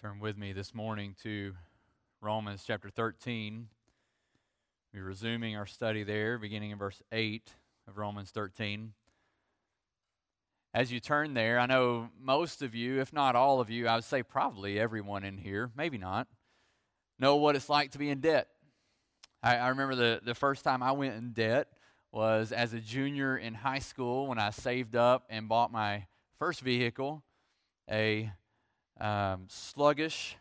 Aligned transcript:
Turn 0.00 0.20
with 0.20 0.38
me 0.38 0.52
this 0.52 0.76
morning 0.76 1.16
to 1.24 1.54
Romans 2.20 2.62
chapter 2.64 2.88
13. 2.88 3.66
We're 4.94 5.02
resuming 5.02 5.56
our 5.56 5.66
study 5.66 6.04
there, 6.04 6.38
beginning 6.38 6.70
in 6.70 6.78
verse 6.78 7.02
8 7.10 7.52
of 7.88 7.98
Romans 7.98 8.30
13. 8.30 8.92
As 10.72 10.92
you 10.92 11.00
turn 11.00 11.34
there, 11.34 11.58
I 11.58 11.66
know 11.66 12.10
most 12.16 12.62
of 12.62 12.76
you, 12.76 13.00
if 13.00 13.12
not 13.12 13.34
all 13.34 13.60
of 13.60 13.70
you, 13.70 13.88
I 13.88 13.96
would 13.96 14.04
say 14.04 14.22
probably 14.22 14.78
everyone 14.78 15.24
in 15.24 15.36
here, 15.36 15.72
maybe 15.76 15.98
not, 15.98 16.28
know 17.18 17.34
what 17.34 17.56
it's 17.56 17.68
like 17.68 17.90
to 17.90 17.98
be 17.98 18.08
in 18.08 18.20
debt. 18.20 18.46
I, 19.42 19.56
I 19.56 19.68
remember 19.70 19.96
the, 19.96 20.20
the 20.22 20.36
first 20.36 20.62
time 20.62 20.80
I 20.80 20.92
went 20.92 21.16
in 21.16 21.32
debt 21.32 21.66
was 22.12 22.52
as 22.52 22.72
a 22.72 22.78
junior 22.78 23.36
in 23.36 23.52
high 23.52 23.80
school 23.80 24.28
when 24.28 24.38
I 24.38 24.50
saved 24.50 24.94
up 24.94 25.24
and 25.28 25.48
bought 25.48 25.72
my 25.72 26.06
first 26.38 26.60
vehicle, 26.60 27.24
a 27.90 28.30
um, 29.00 29.46
sluggish 29.48 30.36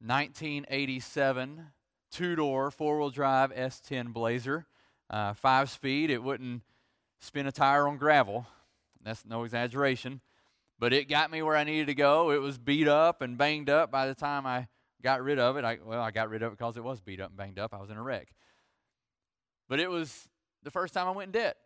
1987 0.00 1.66
two 2.14 2.36
door 2.36 2.70
four 2.70 2.98
wheel 2.98 3.10
drive 3.10 3.52
S10 3.52 4.12
Blazer, 4.12 4.66
uh, 5.10 5.34
five 5.34 5.68
speed. 5.68 6.10
It 6.10 6.22
wouldn't 6.22 6.62
spin 7.20 7.46
a 7.46 7.52
tire 7.52 7.88
on 7.88 7.96
gravel. 7.96 8.46
That's 9.02 9.24
no 9.26 9.42
exaggeration. 9.42 10.20
But 10.78 10.92
it 10.92 11.08
got 11.08 11.30
me 11.30 11.42
where 11.42 11.56
I 11.56 11.64
needed 11.64 11.88
to 11.88 11.94
go. 11.94 12.30
It 12.30 12.40
was 12.40 12.58
beat 12.58 12.88
up 12.88 13.20
and 13.20 13.36
banged 13.36 13.68
up 13.68 13.90
by 13.90 14.06
the 14.06 14.14
time 14.14 14.46
I 14.46 14.68
got 15.02 15.22
rid 15.22 15.38
of 15.38 15.56
it. 15.56 15.64
I, 15.64 15.78
well, 15.84 16.00
I 16.00 16.10
got 16.10 16.30
rid 16.30 16.42
of 16.42 16.52
it 16.52 16.58
because 16.58 16.76
it 16.76 16.84
was 16.84 17.00
beat 17.00 17.20
up 17.20 17.30
and 17.30 17.36
banged 17.36 17.58
up. 17.58 17.74
I 17.74 17.80
was 17.80 17.90
in 17.90 17.96
a 17.96 18.02
wreck. 18.02 18.28
But 19.68 19.80
it 19.80 19.90
was 19.90 20.28
the 20.62 20.70
first 20.70 20.94
time 20.94 21.06
I 21.06 21.12
went 21.12 21.34
in 21.34 21.40
debt. 21.40 21.56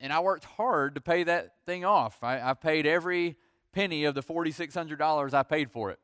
And 0.00 0.12
I 0.12 0.20
worked 0.20 0.44
hard 0.44 0.94
to 0.94 1.00
pay 1.00 1.24
that 1.24 1.54
thing 1.66 1.84
off. 1.84 2.22
I, 2.22 2.40
I 2.40 2.54
paid 2.54 2.86
every 2.86 3.36
penny 3.72 4.04
of 4.04 4.14
the 4.14 4.22
$4,600 4.22 5.34
I 5.34 5.42
paid 5.42 5.70
for 5.70 5.90
it. 5.90 5.98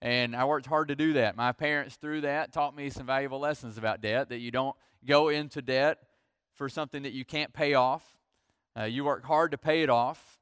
And 0.00 0.36
I 0.36 0.44
worked 0.44 0.66
hard 0.66 0.88
to 0.88 0.96
do 0.96 1.14
that. 1.14 1.36
My 1.36 1.52
parents, 1.52 1.96
through 1.96 2.20
that, 2.20 2.52
taught 2.52 2.76
me 2.76 2.88
some 2.88 3.06
valuable 3.06 3.40
lessons 3.40 3.78
about 3.78 4.00
debt 4.00 4.28
that 4.28 4.38
you 4.38 4.50
don't 4.50 4.76
go 5.04 5.28
into 5.28 5.60
debt 5.60 5.98
for 6.54 6.68
something 6.68 7.02
that 7.02 7.12
you 7.12 7.24
can't 7.24 7.52
pay 7.52 7.74
off. 7.74 8.04
Uh, 8.78 8.84
you 8.84 9.04
work 9.04 9.24
hard 9.24 9.50
to 9.50 9.58
pay 9.58 9.82
it 9.82 9.90
off, 9.90 10.38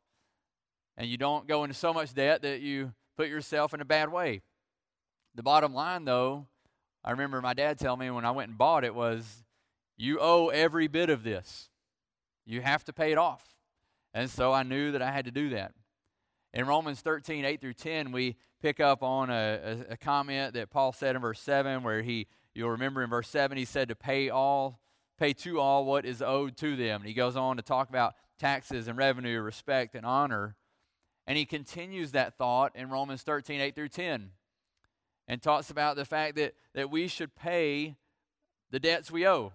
and 0.96 1.08
you 1.08 1.16
don't 1.16 1.46
go 1.46 1.64
into 1.64 1.74
so 1.74 1.94
much 1.94 2.12
debt 2.12 2.42
that 2.42 2.60
you 2.60 2.92
put 3.16 3.28
yourself 3.28 3.72
in 3.72 3.80
a 3.80 3.84
bad 3.84 4.12
way. 4.12 4.42
The 5.34 5.42
bottom 5.42 5.72
line, 5.74 6.04
though, 6.04 6.46
I 7.02 7.12
remember 7.12 7.40
my 7.40 7.54
dad 7.54 7.78
telling 7.78 8.00
me 8.00 8.10
when 8.10 8.26
I 8.26 8.30
went 8.32 8.50
and 8.50 8.58
bought 8.58 8.84
it 8.84 8.94
was, 8.94 9.44
you 9.96 10.18
owe 10.20 10.48
every 10.48 10.86
bit 10.86 11.08
of 11.08 11.22
this. 11.22 11.70
You 12.44 12.60
have 12.60 12.84
to 12.84 12.92
pay 12.92 13.12
it 13.12 13.18
off. 13.18 13.44
And 14.12 14.28
so 14.30 14.52
I 14.52 14.62
knew 14.62 14.92
that 14.92 15.02
I 15.02 15.10
had 15.10 15.24
to 15.26 15.30
do 15.30 15.50
that. 15.50 15.72
In 16.56 16.66
Romans 16.66 17.02
13, 17.02 17.44
8 17.44 17.60
through 17.60 17.74
10, 17.74 18.12
we 18.12 18.34
pick 18.62 18.80
up 18.80 19.02
on 19.02 19.28
a, 19.28 19.84
a, 19.90 19.92
a, 19.92 19.96
comment 19.98 20.54
that 20.54 20.70
Paul 20.70 20.90
said 20.90 21.14
in 21.14 21.20
verse 21.20 21.38
7, 21.38 21.82
where 21.82 22.00
he, 22.00 22.28
you'll 22.54 22.70
remember 22.70 23.02
in 23.02 23.10
verse 23.10 23.28
7, 23.28 23.58
he 23.58 23.66
said 23.66 23.90
to 23.90 23.94
pay 23.94 24.30
all, 24.30 24.80
pay 25.18 25.34
to 25.34 25.60
all 25.60 25.84
what 25.84 26.06
is 26.06 26.22
owed 26.22 26.56
to 26.56 26.74
them. 26.74 27.02
And 27.02 27.08
he 27.08 27.12
goes 27.12 27.36
on 27.36 27.58
to 27.58 27.62
talk 27.62 27.90
about 27.90 28.14
taxes 28.38 28.88
and 28.88 28.96
revenue, 28.96 29.38
respect 29.42 29.94
and 29.94 30.06
honor. 30.06 30.56
And 31.26 31.36
he 31.36 31.44
continues 31.44 32.12
that 32.12 32.38
thought 32.38 32.74
in 32.74 32.88
Romans 32.88 33.20
13, 33.20 33.60
8 33.60 33.74
through 33.74 33.90
10, 33.90 34.30
and 35.28 35.42
talks 35.42 35.68
about 35.68 35.96
the 35.96 36.06
fact 36.06 36.36
that, 36.36 36.54
that 36.72 36.90
we 36.90 37.06
should 37.06 37.36
pay 37.36 37.96
the 38.70 38.80
debts 38.80 39.10
we 39.10 39.28
owe. 39.28 39.52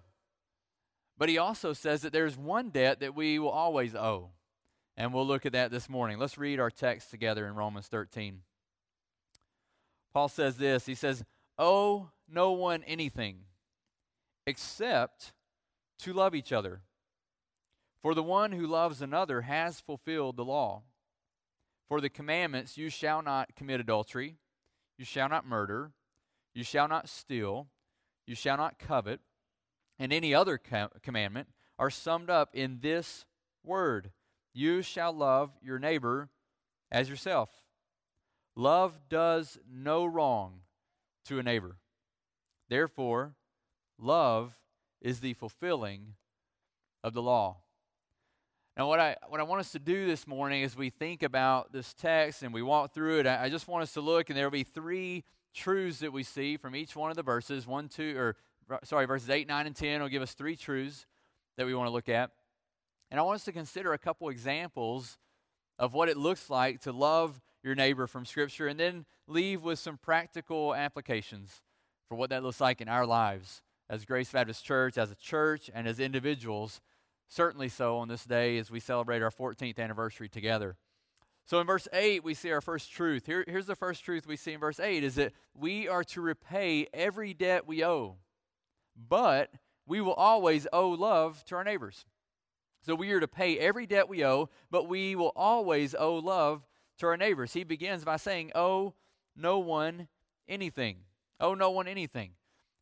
But 1.18 1.28
he 1.28 1.36
also 1.36 1.72
says 1.72 2.02
that 2.02 2.12
there's 2.12 2.38
one 2.38 2.70
debt 2.70 3.00
that 3.00 3.16
we 3.16 3.40
will 3.40 3.50
always 3.50 3.96
owe. 3.96 4.30
And 4.96 5.14
we'll 5.14 5.26
look 5.26 5.46
at 5.46 5.52
that 5.52 5.70
this 5.70 5.88
morning. 5.88 6.18
Let's 6.18 6.36
read 6.36 6.60
our 6.60 6.70
text 6.70 7.10
together 7.10 7.46
in 7.46 7.54
Romans 7.54 7.86
13. 7.86 8.40
Paul 10.12 10.28
says 10.28 10.56
this 10.56 10.86
He 10.86 10.94
says, 10.94 11.24
Owe 11.58 12.10
no 12.28 12.52
one 12.52 12.82
anything 12.84 13.44
except 14.46 15.32
to 16.00 16.12
love 16.12 16.34
each 16.34 16.52
other. 16.52 16.82
For 18.00 18.14
the 18.14 18.22
one 18.22 18.52
who 18.52 18.66
loves 18.66 19.00
another 19.00 19.42
has 19.42 19.80
fulfilled 19.80 20.36
the 20.36 20.44
law. 20.44 20.82
For 21.88 22.00
the 22.00 22.10
commandments, 22.10 22.76
you 22.76 22.88
shall 22.88 23.22
not 23.22 23.54
commit 23.54 23.78
adultery, 23.78 24.36
you 24.98 25.04
shall 25.04 25.28
not 25.28 25.46
murder, 25.46 25.92
you 26.54 26.64
shall 26.64 26.88
not 26.88 27.08
steal, 27.08 27.68
you 28.26 28.34
shall 28.34 28.56
not 28.56 28.78
covet, 28.78 29.20
and 29.98 30.12
any 30.12 30.34
other 30.34 30.58
commandment 31.02 31.48
are 31.78 31.90
summed 31.90 32.30
up 32.30 32.54
in 32.54 32.80
this 32.80 33.24
word 33.62 34.10
you 34.52 34.82
shall 34.82 35.12
love 35.12 35.50
your 35.62 35.78
neighbor 35.78 36.28
as 36.90 37.08
yourself. 37.08 37.50
Love 38.54 38.98
does 39.08 39.58
no 39.70 40.04
wrong 40.04 40.60
to 41.24 41.38
a 41.38 41.42
neighbor. 41.42 41.76
Therefore, 42.68 43.34
love 43.98 44.52
is 45.00 45.20
the 45.20 45.34
fulfilling 45.34 46.14
of 47.02 47.14
the 47.14 47.22
law. 47.22 47.58
Now, 48.76 48.88
what 48.88 49.00
I, 49.00 49.16
what 49.28 49.40
I 49.40 49.42
want 49.42 49.60
us 49.60 49.72
to 49.72 49.78
do 49.78 50.06
this 50.06 50.26
morning 50.26 50.62
as 50.64 50.76
we 50.76 50.88
think 50.88 51.22
about 51.22 51.72
this 51.72 51.92
text 51.92 52.42
and 52.42 52.54
we 52.54 52.62
walk 52.62 52.94
through 52.94 53.20
it, 53.20 53.26
I, 53.26 53.44
I 53.44 53.48
just 53.50 53.68
want 53.68 53.82
us 53.82 53.92
to 53.94 54.00
look, 54.00 54.30
and 54.30 54.36
there 54.36 54.46
will 54.46 54.50
be 54.50 54.64
three 54.64 55.24
truths 55.54 55.98
that 55.98 56.12
we 56.12 56.22
see 56.22 56.56
from 56.56 56.74
each 56.74 56.96
one 56.96 57.10
of 57.10 57.16
the 57.16 57.22
verses. 57.22 57.66
One, 57.66 57.88
two, 57.88 58.16
or 58.18 58.36
sorry, 58.84 59.06
verses 59.06 59.28
8, 59.28 59.46
9, 59.46 59.66
and 59.66 59.76
10 59.76 60.00
will 60.00 60.08
give 60.08 60.22
us 60.22 60.32
three 60.32 60.56
truths 60.56 61.06
that 61.58 61.66
we 61.66 61.74
want 61.74 61.88
to 61.88 61.92
look 61.92 62.08
at. 62.08 62.30
And 63.12 63.20
I 63.20 63.24
want 63.24 63.34
us 63.34 63.44
to 63.44 63.52
consider 63.52 63.92
a 63.92 63.98
couple 63.98 64.30
examples 64.30 65.18
of 65.78 65.92
what 65.92 66.08
it 66.08 66.16
looks 66.16 66.48
like 66.48 66.80
to 66.80 66.92
love 66.92 67.42
your 67.62 67.74
neighbor 67.74 68.06
from 68.06 68.24
Scripture 68.24 68.68
and 68.68 68.80
then 68.80 69.04
leave 69.26 69.62
with 69.62 69.78
some 69.78 69.98
practical 69.98 70.74
applications 70.74 71.60
for 72.08 72.14
what 72.14 72.30
that 72.30 72.42
looks 72.42 72.58
like 72.58 72.80
in 72.80 72.88
our 72.88 73.04
lives 73.04 73.60
as 73.90 74.06
Grace 74.06 74.32
Baptist 74.32 74.64
Church, 74.64 74.96
as 74.96 75.10
a 75.10 75.14
church, 75.14 75.70
and 75.74 75.86
as 75.86 76.00
individuals. 76.00 76.80
Certainly 77.28 77.68
so 77.68 77.98
on 77.98 78.08
this 78.08 78.24
day 78.24 78.56
as 78.56 78.70
we 78.70 78.80
celebrate 78.80 79.20
our 79.20 79.30
14th 79.30 79.78
anniversary 79.78 80.30
together. 80.30 80.78
So 81.44 81.60
in 81.60 81.66
verse 81.66 81.88
8, 81.92 82.24
we 82.24 82.32
see 82.32 82.50
our 82.50 82.62
first 82.62 82.90
truth. 82.90 83.26
Here, 83.26 83.44
here's 83.46 83.66
the 83.66 83.76
first 83.76 84.06
truth 84.06 84.26
we 84.26 84.36
see 84.36 84.54
in 84.54 84.60
verse 84.60 84.80
8 84.80 85.04
is 85.04 85.16
that 85.16 85.34
we 85.54 85.86
are 85.86 86.04
to 86.04 86.22
repay 86.22 86.86
every 86.94 87.34
debt 87.34 87.66
we 87.66 87.84
owe, 87.84 88.16
but 88.96 89.50
we 89.86 90.00
will 90.00 90.14
always 90.14 90.66
owe 90.72 90.88
love 90.88 91.44
to 91.44 91.56
our 91.56 91.64
neighbors. 91.64 92.06
So 92.82 92.94
we 92.94 93.12
are 93.12 93.20
to 93.20 93.28
pay 93.28 93.58
every 93.58 93.86
debt 93.86 94.08
we 94.08 94.24
owe, 94.24 94.48
but 94.70 94.88
we 94.88 95.14
will 95.14 95.32
always 95.36 95.94
owe 95.94 96.16
love 96.16 96.66
to 96.98 97.06
our 97.06 97.16
neighbors. 97.16 97.52
He 97.52 97.64
begins 97.64 98.04
by 98.04 98.16
saying, 98.16 98.50
Owe 98.54 98.94
no 99.36 99.58
one 99.58 100.08
anything. 100.48 100.98
Owe 101.40 101.54
no 101.54 101.70
one 101.70 101.86
anything. 101.86 102.32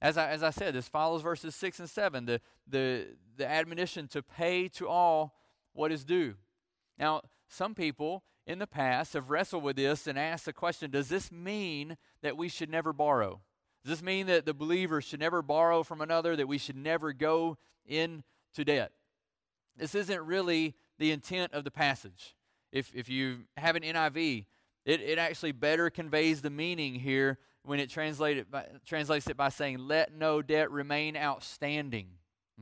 As 0.03 0.17
I, 0.17 0.31
as 0.31 0.43
I 0.43 0.51
said, 0.51 0.75
this 0.75 0.89
follows 0.89 1.21
verses 1.21 1.55
6 1.55 1.81
and 1.81 1.91
7, 1.91 2.25
the, 2.25 2.41
the, 2.67 3.09
the 3.37 3.49
admonition 3.49 4.09
to 4.09 4.23
pay 4.23 4.69
to 4.69 4.89
all 4.89 5.35
what 5.75 5.93
is 5.93 6.05
due. 6.05 6.35
Now, 6.99 7.23
some 7.49 7.75
people 7.75 8.25
in 8.47 8.59
the 8.59 8.67
past 8.67 9.13
have 9.13 9.31
wrestled 9.31 9.63
with 9.63 9.77
this 9.77 10.07
and 10.07 10.19
asked 10.19 10.47
the 10.47 10.53
question 10.53 10.91
Does 10.91 11.09
this 11.09 11.31
mean 11.31 11.99
that 12.23 12.37
we 12.37 12.49
should 12.49 12.71
never 12.71 12.93
borrow? 12.95 13.41
Does 13.85 13.91
this 13.91 14.03
mean 14.03 14.27
that 14.27 14.47
the 14.47 14.55
believer 14.55 15.01
should 15.01 15.21
never 15.21 15.43
borrow 15.43 15.83
from 15.83 16.01
another, 16.01 16.37
that 16.37 16.49
we 16.49 16.59
should 16.59 16.77
never 16.77 17.13
go 17.13 17.59
into 17.87 18.23
debt? 18.65 18.93
This 19.81 19.95
isn't 19.95 20.21
really 20.21 20.75
the 20.99 21.11
intent 21.11 21.55
of 21.55 21.65
the 21.65 21.71
passage. 21.71 22.37
If, 22.71 22.95
if 22.95 23.09
you 23.09 23.45
have 23.57 23.77
an 23.77 23.83
NIV, 23.83 24.45
it, 24.85 25.01
it 25.01 25.19
actually 25.19 25.53
better 25.53 25.89
conveys 25.89 26.43
the 26.43 26.51
meaning 26.51 26.95
here 26.95 27.39
when 27.65 27.81
it 27.81 27.89
by, 28.51 28.67
translates 28.87 29.27
it 29.27 29.37
by 29.37 29.49
saying, 29.49 29.79
Let 29.79 30.13
no 30.15 30.43
debt 30.43 30.71
remain 30.71 31.17
outstanding. 31.17 32.09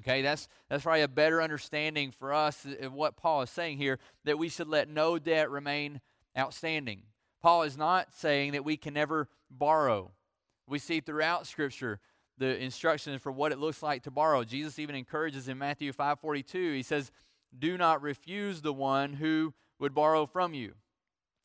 Okay, 0.01 0.23
that's, 0.23 0.47
that's 0.69 0.84
probably 0.84 1.03
a 1.03 1.09
better 1.09 1.43
understanding 1.43 2.12
for 2.12 2.33
us 2.33 2.65
of 2.81 2.93
what 2.93 3.17
Paul 3.17 3.43
is 3.43 3.50
saying 3.50 3.79
here 3.79 3.99
that 4.25 4.39
we 4.39 4.49
should 4.49 4.69
let 4.69 4.89
no 4.89 5.19
debt 5.19 5.50
remain 5.50 6.00
outstanding. 6.39 7.03
Paul 7.43 7.62
is 7.65 7.77
not 7.77 8.12
saying 8.12 8.53
that 8.53 8.65
we 8.65 8.77
can 8.77 8.95
never 8.95 9.29
borrow. 9.50 10.12
We 10.69 10.79
see 10.79 11.00
throughout 11.00 11.49
Scripture 11.49 11.99
the 12.38 12.56
instructions 12.62 13.20
for 13.20 13.32
what 13.32 13.52
it 13.52 13.58
looks 13.58 13.82
like 13.82 14.02
to 14.05 14.11
borrow. 14.11 14.44
Jesus 14.44 14.79
even 14.79 14.94
encourages 14.94 15.49
in 15.49 15.58
Matthew 15.58 15.93
5:42. 15.93 16.75
He 16.75 16.82
says, 16.82 17.11
"Do 17.56 17.76
not 17.76 18.00
refuse 18.00 18.62
the 18.62 18.73
one 18.73 19.14
who 19.14 19.55
would 19.79 19.94
borrow 19.94 20.26
from 20.26 20.55
you." 20.55 20.76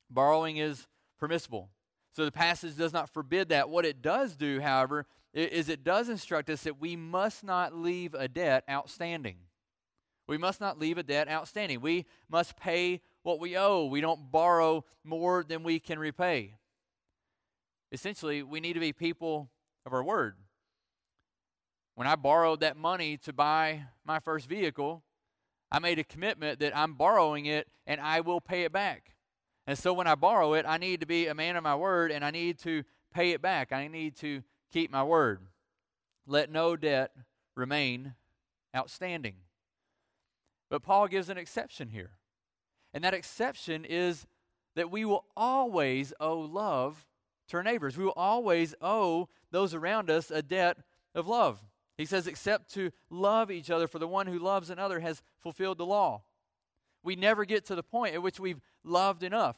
Borrowing 0.09 0.57
is 0.57 0.87
permissible. 1.17 1.71
So 2.11 2.25
the 2.25 2.31
passage 2.31 2.77
does 2.77 2.93
not 2.93 3.09
forbid 3.09 3.49
that. 3.49 3.69
What 3.69 3.85
it 3.85 4.01
does 4.01 4.35
do, 4.35 4.61
however, 4.61 5.07
is 5.33 5.67
it 5.67 5.83
does 5.83 6.09
instruct 6.09 6.49
us 6.49 6.63
that 6.63 6.79
we 6.79 6.95
must 6.95 7.43
not 7.43 7.73
leave 7.73 8.13
a 8.13 8.27
debt 8.27 8.63
outstanding. 8.69 9.47
We 10.27 10.37
must 10.37 10.61
not 10.61 10.77
leave 10.77 10.99
a 10.99 11.03
debt 11.03 11.27
outstanding. 11.27 11.81
We 11.81 12.05
must 12.29 12.55
pay 12.55 13.01
what 13.23 13.39
we 13.39 13.57
owe. 13.57 13.85
We 13.85 13.99
don't 13.99 14.31
borrow 14.31 14.85
more 15.03 15.43
than 15.43 15.63
we 15.63 15.79
can 15.79 15.97
repay. 15.97 16.59
Essentially, 17.91 18.43
we 18.43 18.59
need 18.59 18.73
to 18.73 18.79
be 18.79 18.93
people 18.93 19.49
of 19.85 19.93
our 19.93 20.03
word. 20.03 20.37
When 21.95 22.07
I 22.07 22.15
borrowed 22.15 22.61
that 22.61 22.75
money 22.75 23.17
to 23.17 23.33
buy 23.33 23.83
my 24.05 24.19
first 24.19 24.47
vehicle, 24.47 25.03
I 25.71 25.79
made 25.79 25.99
a 25.99 26.03
commitment 26.03 26.59
that 26.59 26.75
I'm 26.75 26.93
borrowing 26.93 27.45
it 27.45 27.67
and 27.85 28.01
I 28.01 28.21
will 28.21 28.41
pay 28.41 28.63
it 28.63 28.71
back. 28.71 29.15
And 29.65 29.77
so 29.77 29.93
when 29.93 30.07
I 30.07 30.15
borrow 30.15 30.53
it, 30.53 30.65
I 30.67 30.77
need 30.77 30.99
to 31.01 31.05
be 31.05 31.27
a 31.27 31.35
man 31.35 31.55
of 31.55 31.63
my 31.63 31.75
word 31.75 32.11
and 32.11 32.25
I 32.25 32.31
need 32.31 32.59
to 32.59 32.83
pay 33.13 33.31
it 33.31 33.41
back. 33.41 33.71
I 33.71 33.87
need 33.87 34.15
to 34.17 34.43
keep 34.71 34.91
my 34.91 35.03
word. 35.03 35.39
Let 36.25 36.51
no 36.51 36.75
debt 36.75 37.11
remain 37.55 38.15
outstanding. 38.75 39.35
But 40.69 40.83
Paul 40.83 41.07
gives 41.07 41.29
an 41.29 41.37
exception 41.37 41.89
here. 41.89 42.11
And 42.93 43.03
that 43.03 43.13
exception 43.13 43.85
is 43.85 44.25
that 44.75 44.91
we 44.91 45.05
will 45.05 45.25
always 45.37 46.13
owe 46.19 46.39
love 46.39 47.05
to 47.49 47.57
our 47.57 47.63
neighbors. 47.63 47.97
We 47.97 48.05
will 48.05 48.13
always 48.15 48.73
owe 48.81 49.29
those 49.51 49.73
around 49.73 50.09
us 50.09 50.31
a 50.31 50.41
debt 50.41 50.77
of 51.13 51.27
love. 51.27 51.63
He 51.97 52.05
says, 52.05 52.25
except 52.27 52.73
to 52.73 52.91
love 53.09 53.51
each 53.51 53.69
other, 53.69 53.87
for 53.87 53.99
the 53.99 54.07
one 54.07 54.27
who 54.27 54.39
loves 54.39 54.69
another 54.69 54.99
has 54.99 55.21
fulfilled 55.39 55.77
the 55.77 55.85
law. 55.85 56.23
We 57.03 57.15
never 57.15 57.45
get 57.45 57.65
to 57.65 57.75
the 57.75 57.83
point 57.83 58.15
at 58.15 58.23
which 58.23 58.39
we've 58.39 58.61
loved 58.83 59.23
enough. 59.23 59.57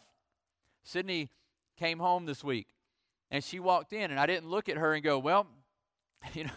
Sydney 0.83 1.29
came 1.77 1.99
home 1.99 2.25
this 2.25 2.43
week 2.43 2.67
and 3.31 3.43
she 3.43 3.59
walked 3.59 3.93
in, 3.93 4.11
and 4.11 4.19
I 4.19 4.25
didn't 4.25 4.49
look 4.49 4.69
at 4.69 4.77
her 4.77 4.93
and 4.93 5.03
go, 5.03 5.19
Well, 5.19 5.47
you 6.33 6.45
know, 6.45 6.51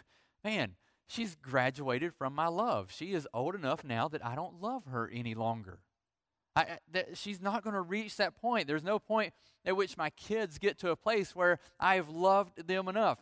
man, 0.45 0.75
she's 1.07 1.37
graduated 1.37 2.15
from 2.15 2.35
my 2.35 2.49
love. 2.49 2.93
She 2.95 3.13
is 3.13 3.27
old 3.33 3.55
enough 3.55 3.85
now 3.85 4.09
that 4.09 4.25
I 4.25 4.35
don't 4.35 4.61
love 4.61 4.85
her 4.87 5.11
any 5.13 5.35
longer. 5.35 5.81
I, 6.57 6.79
that 6.93 7.17
she's 7.17 7.41
not 7.41 7.63
going 7.63 7.75
to 7.75 7.81
reach 7.81 8.17
that 8.17 8.37
point. 8.37 8.67
There's 8.67 8.83
no 8.83 8.99
point 8.99 9.33
at 9.65 9.77
which 9.77 9.97
my 9.97 10.11
kids 10.11 10.59
get 10.59 10.79
to 10.79 10.91
a 10.91 10.97
place 10.97 11.35
where 11.37 11.61
I 11.79 11.95
have 11.95 12.09
loved 12.09 12.67
them 12.67 12.89
enough. 12.89 13.19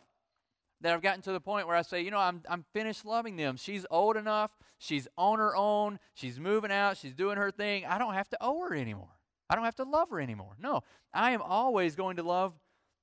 That 0.81 0.93
I've 0.93 1.01
gotten 1.01 1.21
to 1.23 1.31
the 1.31 1.39
point 1.39 1.65
where 1.65 1.75
I 1.75 1.81
say, 1.81 2.01
you 2.01 2.11
know, 2.11 2.19
I'm, 2.19 2.41
I'm 2.47 2.63
finished 2.73 3.03
loving 3.03 3.35
them. 3.35 3.57
She's 3.57 3.85
old 3.89 4.15
enough. 4.15 4.51
She's 4.77 5.07
on 5.17 5.39
her 5.39 5.55
own. 5.55 5.99
She's 6.13 6.39
moving 6.39 6.71
out. 6.71 6.97
She's 6.97 7.15
doing 7.15 7.37
her 7.37 7.49
thing. 7.49 7.85
I 7.85 7.97
don't 7.97 8.13
have 8.13 8.29
to 8.29 8.37
owe 8.39 8.61
her 8.61 8.75
anymore. 8.75 9.17
I 9.49 9.55
don't 9.55 9.65
have 9.65 9.75
to 9.77 9.83
love 9.83 10.09
her 10.11 10.19
anymore. 10.19 10.55
No, 10.59 10.81
I 11.13 11.31
am 11.31 11.41
always 11.41 11.95
going 11.95 12.17
to 12.17 12.23
love 12.23 12.53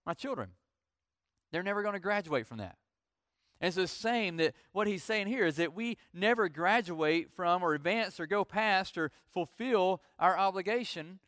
my 0.06 0.14
children. 0.14 0.50
They're 1.50 1.62
never 1.62 1.82
going 1.82 1.94
to 1.94 2.00
graduate 2.00 2.46
from 2.46 2.58
that. 2.58 2.76
And 3.60 3.68
it's 3.68 3.76
the 3.76 3.88
same 3.88 4.36
that 4.38 4.54
what 4.72 4.86
he's 4.86 5.02
saying 5.02 5.26
here 5.28 5.46
is 5.46 5.56
that 5.56 5.74
we 5.74 5.96
never 6.12 6.48
graduate 6.48 7.30
from 7.34 7.62
or 7.62 7.74
advance 7.74 8.20
or 8.20 8.26
go 8.26 8.44
past 8.44 8.98
or 8.98 9.10
fulfill 9.32 10.02
our 10.18 10.36
obligation 10.38 11.20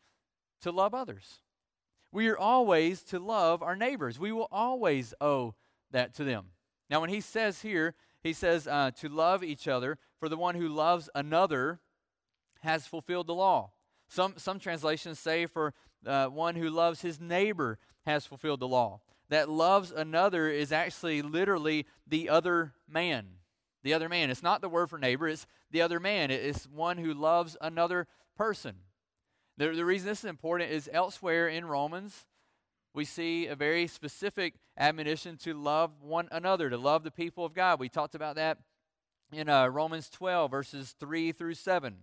to 0.60 0.70
love 0.70 0.94
others. 0.94 1.40
We 2.12 2.28
are 2.28 2.38
always 2.38 3.02
to 3.04 3.18
love 3.18 3.62
our 3.62 3.76
neighbors. 3.76 4.18
We 4.18 4.32
will 4.32 4.48
always 4.50 5.14
owe 5.20 5.54
that 5.90 6.14
to 6.14 6.24
them. 6.24 6.46
Now, 6.90 7.00
when 7.00 7.10
he 7.10 7.20
says 7.20 7.62
here, 7.62 7.94
he 8.22 8.32
says 8.32 8.66
uh, 8.66 8.90
to 8.98 9.08
love 9.08 9.42
each 9.44 9.68
other, 9.68 9.98
for 10.18 10.28
the 10.28 10.36
one 10.36 10.54
who 10.54 10.68
loves 10.68 11.08
another 11.14 11.80
has 12.62 12.86
fulfilled 12.86 13.26
the 13.26 13.34
law. 13.34 13.70
Some, 14.08 14.34
some 14.36 14.58
translations 14.58 15.18
say, 15.18 15.46
for 15.46 15.74
uh, 16.06 16.26
one 16.26 16.56
who 16.56 16.70
loves 16.70 17.02
his 17.02 17.20
neighbor 17.20 17.78
has 18.04 18.26
fulfilled 18.26 18.60
the 18.60 18.68
law. 18.68 19.00
That 19.28 19.48
loves 19.48 19.90
another 19.90 20.48
is 20.48 20.72
actually 20.72 21.22
literally 21.22 21.86
the 22.06 22.28
other 22.28 22.74
man. 22.88 23.26
The 23.82 23.94
other 23.94 24.08
man. 24.08 24.30
It's 24.30 24.42
not 24.42 24.60
the 24.60 24.68
word 24.68 24.90
for 24.90 24.98
neighbor, 24.98 25.28
it's 25.28 25.46
the 25.70 25.82
other 25.82 26.00
man. 26.00 26.30
It's 26.30 26.66
one 26.66 26.98
who 26.98 27.12
loves 27.12 27.56
another 27.60 28.06
person. 28.36 28.76
The, 29.56 29.70
the 29.70 29.84
reason 29.84 30.06
this 30.06 30.20
is 30.20 30.30
important 30.30 30.70
is 30.70 30.88
elsewhere 30.92 31.48
in 31.48 31.64
Romans, 31.64 32.26
we 32.96 33.04
see 33.04 33.46
a 33.46 33.54
very 33.54 33.86
specific 33.86 34.54
admonition 34.78 35.36
to 35.36 35.52
love 35.52 35.90
one 36.00 36.28
another, 36.32 36.70
to 36.70 36.78
love 36.78 37.04
the 37.04 37.10
people 37.10 37.44
of 37.44 37.52
God. 37.52 37.78
We 37.78 37.90
talked 37.90 38.14
about 38.14 38.36
that 38.36 38.58
in 39.30 39.50
uh, 39.50 39.66
Romans 39.66 40.08
12, 40.08 40.50
verses 40.50 40.94
3 40.98 41.32
through 41.32 41.54
7 41.54 41.94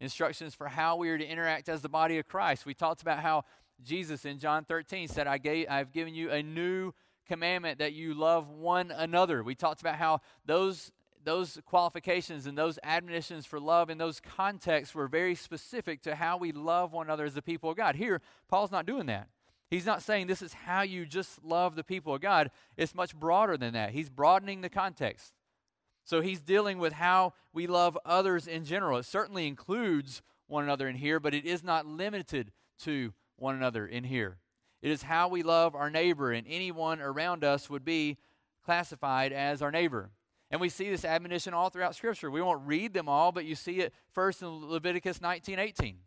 instructions 0.00 0.54
for 0.54 0.68
how 0.68 0.94
we 0.94 1.10
are 1.10 1.18
to 1.18 1.26
interact 1.26 1.68
as 1.68 1.82
the 1.82 1.88
body 1.88 2.18
of 2.18 2.28
Christ. 2.28 2.66
We 2.66 2.72
talked 2.72 3.02
about 3.02 3.18
how 3.18 3.46
Jesus 3.82 4.24
in 4.24 4.38
John 4.38 4.64
13 4.64 5.08
said, 5.08 5.26
I 5.26 5.38
gave, 5.38 5.66
I've 5.68 5.92
given 5.92 6.14
you 6.14 6.30
a 6.30 6.40
new 6.40 6.92
commandment 7.26 7.80
that 7.80 7.94
you 7.94 8.14
love 8.14 8.48
one 8.48 8.92
another. 8.92 9.42
We 9.42 9.56
talked 9.56 9.80
about 9.80 9.96
how 9.96 10.20
those 10.46 10.92
those 11.24 11.58
qualifications 11.66 12.46
and 12.46 12.56
those 12.56 12.78
admonitions 12.84 13.44
for 13.44 13.58
love 13.58 13.90
in 13.90 13.98
those 13.98 14.20
contexts 14.20 14.94
were 14.94 15.08
very 15.08 15.34
specific 15.34 16.00
to 16.00 16.14
how 16.14 16.38
we 16.38 16.52
love 16.52 16.92
one 16.92 17.06
another 17.06 17.24
as 17.24 17.34
the 17.34 17.42
people 17.42 17.68
of 17.68 17.76
God. 17.76 17.96
Here, 17.96 18.22
Paul's 18.48 18.70
not 18.70 18.86
doing 18.86 19.06
that. 19.06 19.28
He's 19.70 19.86
not 19.86 20.02
saying 20.02 20.26
this 20.26 20.42
is 20.42 20.54
how 20.54 20.82
you 20.82 21.04
just 21.04 21.44
love 21.44 21.76
the 21.76 21.84
people 21.84 22.14
of 22.14 22.20
God. 22.20 22.50
It's 22.76 22.94
much 22.94 23.14
broader 23.14 23.56
than 23.56 23.74
that. 23.74 23.90
He's 23.90 24.08
broadening 24.08 24.62
the 24.62 24.70
context. 24.70 25.34
So 26.04 26.22
he's 26.22 26.40
dealing 26.40 26.78
with 26.78 26.94
how 26.94 27.34
we 27.52 27.66
love 27.66 27.98
others 28.06 28.46
in 28.46 28.64
general. 28.64 28.96
It 28.98 29.04
certainly 29.04 29.46
includes 29.46 30.22
one 30.46 30.64
another 30.64 30.88
in 30.88 30.96
here, 30.96 31.20
but 31.20 31.34
it 31.34 31.44
is 31.44 31.62
not 31.62 31.84
limited 31.84 32.50
to 32.80 33.12
one 33.36 33.54
another 33.54 33.86
in 33.86 34.04
here. 34.04 34.38
It 34.80 34.90
is 34.90 35.02
how 35.02 35.28
we 35.28 35.42
love 35.42 35.74
our 35.74 35.90
neighbor, 35.90 36.32
and 36.32 36.46
anyone 36.48 37.00
around 37.00 37.44
us 37.44 37.68
would 37.68 37.84
be 37.84 38.16
classified 38.64 39.32
as 39.32 39.60
our 39.60 39.70
neighbor. 39.70 40.10
And 40.50 40.60
we 40.60 40.70
see 40.70 40.88
this 40.88 41.04
admonition 41.04 41.52
all 41.52 41.68
throughout 41.68 41.94
Scripture. 41.94 42.30
We 42.30 42.40
won't 42.40 42.66
read 42.66 42.94
them 42.94 43.08
all, 43.08 43.32
but 43.32 43.44
you 43.44 43.54
see 43.54 43.80
it 43.80 43.92
first 44.14 44.40
in 44.40 44.48
Leviticus 44.48 45.20
19 45.20 45.58
18, 45.58 45.98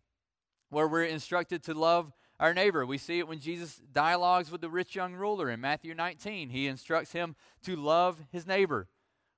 where 0.69 0.87
we're 0.87 1.03
instructed 1.03 1.63
to 1.63 1.73
love 1.73 2.11
our 2.41 2.55
neighbor. 2.55 2.85
We 2.87 2.97
see 2.97 3.19
it 3.19 3.27
when 3.27 3.39
Jesus 3.39 3.79
dialogues 3.93 4.51
with 4.51 4.61
the 4.61 4.69
rich 4.69 4.95
young 4.95 5.13
ruler 5.13 5.49
in 5.51 5.61
Matthew 5.61 5.93
19. 5.93 6.49
He 6.49 6.67
instructs 6.67 7.11
him 7.11 7.35
to 7.63 7.75
love 7.75 8.17
his 8.31 8.47
neighbor. 8.47 8.87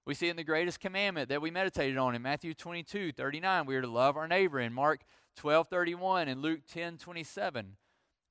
We 0.06 0.14
see 0.14 0.28
it 0.28 0.32
in 0.32 0.38
the 0.38 0.44
greatest 0.46 0.80
commandment 0.80 1.28
that 1.28 1.42
we 1.42 1.52
meditated 1.52 1.98
on 1.98 2.16
in 2.16 2.22
Matthew 2.22 2.54
22, 2.54 3.12
39. 3.12 3.66
We 3.66 3.76
are 3.76 3.82
to 3.82 3.88
love 3.88 4.16
our 4.16 4.28
neighbor. 4.28 4.60
In 4.60 4.74
Mark 4.74 5.02
12, 5.36 5.68
31 5.68 6.30
and 6.30 6.42
Luke 6.42 6.62
10, 6.72 6.98
27, 6.98 7.76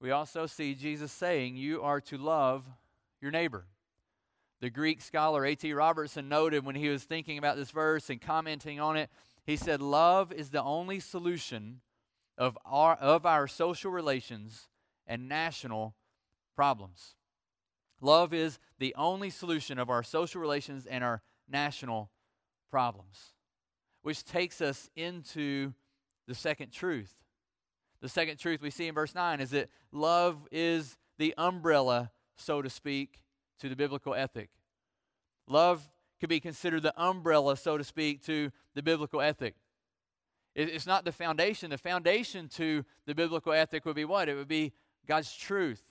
we 0.00 0.10
also 0.10 0.46
see 0.46 0.74
Jesus 0.74 1.12
saying, 1.12 1.56
You 1.56 1.82
are 1.82 2.00
to 2.00 2.16
love 2.16 2.64
your 3.20 3.30
neighbor. 3.30 3.66
The 4.62 4.70
Greek 4.70 5.02
scholar 5.02 5.44
A.T. 5.44 5.70
Robertson 5.72 6.30
noted 6.30 6.64
when 6.64 6.76
he 6.76 6.88
was 6.88 7.04
thinking 7.04 7.36
about 7.36 7.56
this 7.56 7.70
verse 7.70 8.08
and 8.08 8.20
commenting 8.20 8.80
on 8.80 8.96
it, 8.96 9.10
he 9.44 9.56
said, 9.56 9.82
Love 9.82 10.32
is 10.32 10.48
the 10.48 10.62
only 10.62 10.98
solution 10.98 11.80
of 12.38 12.58
our, 12.64 12.94
of 12.96 13.26
our 13.26 13.46
social 13.46 13.90
relations 13.90 14.68
and 15.06 15.28
national 15.28 15.94
problems. 16.56 17.14
Love 18.00 18.34
is 18.34 18.58
the 18.78 18.94
only 18.96 19.30
solution 19.30 19.78
of 19.78 19.88
our 19.88 20.02
social 20.02 20.40
relations 20.40 20.86
and 20.86 21.04
our 21.04 21.22
national 21.48 22.10
problems. 22.70 23.32
Which 24.02 24.24
takes 24.24 24.60
us 24.60 24.90
into 24.96 25.74
the 26.26 26.34
second 26.34 26.72
truth. 26.72 27.14
The 28.00 28.08
second 28.08 28.38
truth 28.38 28.60
we 28.60 28.70
see 28.70 28.88
in 28.88 28.94
verse 28.94 29.14
9 29.14 29.40
is 29.40 29.50
that 29.50 29.68
love 29.92 30.48
is 30.50 30.96
the 31.18 31.34
umbrella, 31.38 32.10
so 32.36 32.60
to 32.60 32.68
speak, 32.68 33.22
to 33.60 33.68
the 33.68 33.76
biblical 33.76 34.14
ethic. 34.14 34.50
Love 35.46 35.88
could 36.18 36.28
be 36.28 36.40
considered 36.40 36.82
the 36.82 37.00
umbrella, 37.00 37.56
so 37.56 37.78
to 37.78 37.84
speak, 37.84 38.24
to 38.24 38.50
the 38.74 38.82
biblical 38.82 39.20
ethic. 39.20 39.54
It's 40.54 40.86
not 40.86 41.04
the 41.04 41.12
foundation. 41.12 41.70
The 41.70 41.78
foundation 41.78 42.48
to 42.50 42.84
the 43.06 43.14
biblical 43.14 43.52
ethic 43.52 43.84
would 43.86 43.96
be 43.96 44.04
what? 44.04 44.28
It 44.28 44.34
would 44.34 44.48
be 44.48 44.72
God's 45.06 45.34
truth. 45.34 45.82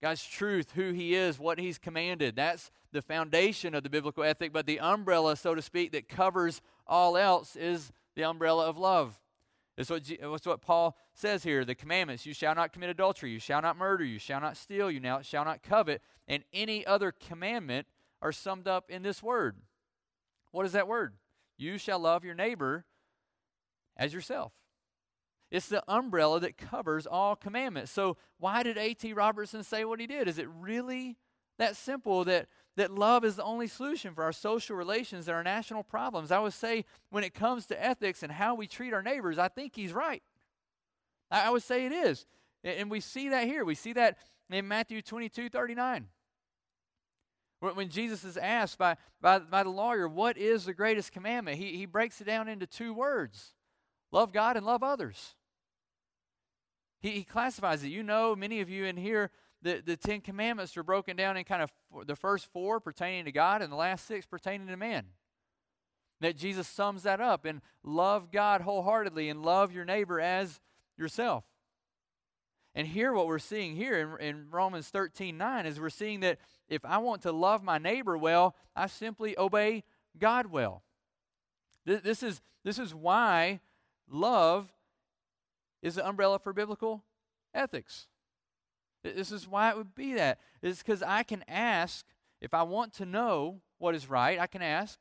God's 0.00 0.24
truth, 0.24 0.72
who 0.74 0.92
He 0.92 1.14
is, 1.14 1.38
what 1.38 1.58
He's 1.58 1.78
commanded. 1.78 2.36
That's 2.36 2.70
the 2.92 3.02
foundation 3.02 3.74
of 3.74 3.82
the 3.82 3.90
biblical 3.90 4.22
ethic. 4.22 4.52
But 4.52 4.66
the 4.66 4.80
umbrella, 4.80 5.36
so 5.36 5.54
to 5.54 5.62
speak, 5.62 5.92
that 5.92 6.08
covers 6.08 6.62
all 6.86 7.16
else 7.16 7.56
is 7.56 7.92
the 8.14 8.24
umbrella 8.24 8.68
of 8.68 8.78
love. 8.78 9.20
It's 9.76 9.90
what, 9.90 10.08
it's 10.08 10.46
what 10.46 10.60
Paul 10.60 10.96
says 11.14 11.42
here 11.42 11.64
the 11.64 11.74
commandments 11.74 12.26
you 12.26 12.34
shall 12.34 12.54
not 12.54 12.72
commit 12.72 12.90
adultery, 12.90 13.30
you 13.30 13.38
shall 13.38 13.62
not 13.62 13.76
murder, 13.76 14.04
you 14.04 14.18
shall 14.18 14.40
not 14.40 14.56
steal, 14.56 14.90
you 14.90 15.00
now 15.00 15.22
shall 15.22 15.44
not 15.44 15.62
covet, 15.62 16.02
and 16.28 16.44
any 16.52 16.86
other 16.86 17.12
commandment 17.12 17.86
are 18.20 18.32
summed 18.32 18.68
up 18.68 18.90
in 18.90 19.02
this 19.02 19.22
word. 19.22 19.56
What 20.50 20.66
is 20.66 20.72
that 20.72 20.88
word? 20.88 21.14
You 21.56 21.78
shall 21.78 21.98
love 21.98 22.24
your 22.24 22.34
neighbor 22.34 22.84
as 24.00 24.14
yourself. 24.14 24.52
It's 25.50 25.68
the 25.68 25.84
umbrella 25.86 26.40
that 26.40 26.56
covers 26.56 27.06
all 27.06 27.36
commandments. 27.36 27.92
So, 27.92 28.16
why 28.38 28.62
did 28.62 28.78
A.T. 28.78 29.12
Robertson 29.12 29.62
say 29.62 29.84
what 29.84 30.00
he 30.00 30.06
did? 30.06 30.26
Is 30.26 30.38
it 30.38 30.48
really 30.48 31.18
that 31.58 31.76
simple 31.76 32.24
that, 32.24 32.46
that 32.76 32.92
love 32.92 33.24
is 33.24 33.36
the 33.36 33.44
only 33.44 33.66
solution 33.66 34.14
for 34.14 34.24
our 34.24 34.32
social 34.32 34.76
relations 34.76 35.28
and 35.28 35.36
our 35.36 35.42
national 35.42 35.82
problems? 35.82 36.30
I 36.30 36.38
would 36.38 36.54
say, 36.54 36.84
when 37.10 37.24
it 37.24 37.34
comes 37.34 37.66
to 37.66 37.84
ethics 37.84 38.22
and 38.22 38.32
how 38.32 38.54
we 38.54 38.66
treat 38.66 38.94
our 38.94 39.02
neighbors, 39.02 39.38
I 39.38 39.48
think 39.48 39.76
he's 39.76 39.92
right. 39.92 40.22
I, 41.30 41.48
I 41.48 41.50
would 41.50 41.64
say 41.64 41.84
it 41.84 41.92
is. 41.92 42.26
And 42.62 42.90
we 42.90 43.00
see 43.00 43.28
that 43.30 43.46
here. 43.46 43.64
We 43.64 43.74
see 43.74 43.92
that 43.94 44.18
in 44.50 44.66
Matthew 44.66 45.02
22 45.02 45.50
39. 45.50 46.06
When 47.58 47.90
Jesus 47.90 48.24
is 48.24 48.38
asked 48.38 48.78
by, 48.78 48.96
by, 49.20 49.40
by 49.40 49.64
the 49.64 49.70
lawyer, 49.70 50.08
what 50.08 50.38
is 50.38 50.64
the 50.64 50.72
greatest 50.72 51.12
commandment? 51.12 51.58
He, 51.58 51.76
he 51.76 51.84
breaks 51.84 52.20
it 52.22 52.24
down 52.24 52.48
into 52.48 52.66
two 52.66 52.94
words 52.94 53.52
love 54.12 54.32
God 54.32 54.56
and 54.56 54.66
love 54.66 54.82
others. 54.82 55.34
He, 57.00 57.12
he 57.12 57.24
classifies 57.24 57.82
it. 57.82 57.88
You 57.88 58.02
know, 58.02 58.36
many 58.36 58.60
of 58.60 58.68
you 58.68 58.84
in 58.84 58.96
here, 58.96 59.30
the, 59.62 59.82
the 59.84 59.96
Ten 59.96 60.20
Commandments 60.20 60.76
are 60.76 60.82
broken 60.82 61.16
down 61.16 61.36
in 61.36 61.44
kind 61.44 61.62
of 61.62 61.70
the 62.06 62.16
first 62.16 62.46
four 62.52 62.80
pertaining 62.80 63.24
to 63.24 63.32
God 63.32 63.62
and 63.62 63.72
the 63.72 63.76
last 63.76 64.06
six 64.06 64.26
pertaining 64.26 64.68
to 64.68 64.76
man. 64.76 65.06
That 66.20 66.36
Jesus 66.36 66.68
sums 66.68 67.02
that 67.04 67.20
up 67.20 67.44
and 67.44 67.62
love 67.82 68.30
God 68.30 68.60
wholeheartedly 68.60 69.28
and 69.28 69.42
love 69.42 69.72
your 69.72 69.84
neighbor 69.84 70.20
as 70.20 70.60
yourself. 70.98 71.44
And 72.74 72.86
here, 72.86 73.12
what 73.12 73.26
we're 73.26 73.38
seeing 73.38 73.74
here 73.74 74.16
in, 74.20 74.26
in 74.26 74.50
Romans 74.50 74.88
13 74.88 75.36
9 75.36 75.66
is 75.66 75.80
we're 75.80 75.90
seeing 75.90 76.20
that 76.20 76.38
if 76.68 76.84
I 76.84 76.98
want 76.98 77.22
to 77.22 77.32
love 77.32 77.64
my 77.64 77.78
neighbor 77.78 78.16
well, 78.16 78.54
I 78.76 78.86
simply 78.86 79.36
obey 79.36 79.82
God 80.18 80.46
well. 80.46 80.82
This, 81.84 82.02
this, 82.02 82.22
is, 82.22 82.40
this 82.62 82.78
is 82.78 82.94
why 82.94 83.60
love 84.10 84.72
is 85.82 85.94
the 85.94 86.06
umbrella 86.06 86.38
for 86.38 86.52
biblical 86.52 87.04
ethics. 87.54 88.06
This 89.02 89.32
is 89.32 89.48
why 89.48 89.70
it 89.70 89.76
would 89.76 89.94
be 89.94 90.14
that. 90.14 90.38
It's 90.62 90.82
because 90.82 91.02
I 91.02 91.22
can 91.22 91.44
ask, 91.48 92.04
if 92.40 92.52
I 92.52 92.62
want 92.62 92.92
to 92.94 93.06
know 93.06 93.62
what 93.78 93.94
is 93.94 94.10
right, 94.10 94.38
I 94.38 94.46
can 94.46 94.62
ask, 94.62 94.98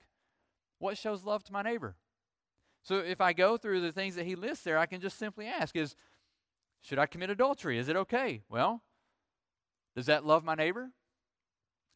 what 0.77 0.97
shows 0.97 1.25
love 1.25 1.43
to 1.43 1.53
my 1.53 1.61
neighbor? 1.61 1.95
So 2.83 2.99
if 2.99 3.19
I 3.19 3.33
go 3.33 3.57
through 3.57 3.81
the 3.81 3.91
things 3.91 4.15
that 4.15 4.25
he 4.25 4.35
lists 4.35 4.63
there, 4.63 4.77
I 4.77 4.85
can 4.85 5.01
just 5.01 5.19
simply 5.19 5.47
ask, 5.47 5.75
is 5.75 5.95
should 6.81 6.97
I 6.97 7.05
commit 7.05 7.29
adultery? 7.29 7.77
Is 7.77 7.89
it 7.89 7.97
okay? 7.97 8.41
Well, 8.49 8.81
does 9.95 10.05
that 10.05 10.25
love 10.25 10.45
my 10.45 10.55
neighbor? 10.55 10.91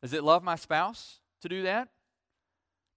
Does 0.01 0.11
it 0.11 0.25
love 0.25 0.43
my 0.43 0.57
spouse 0.57 1.21
to 1.41 1.47
do 1.47 1.63
that? 1.63 1.87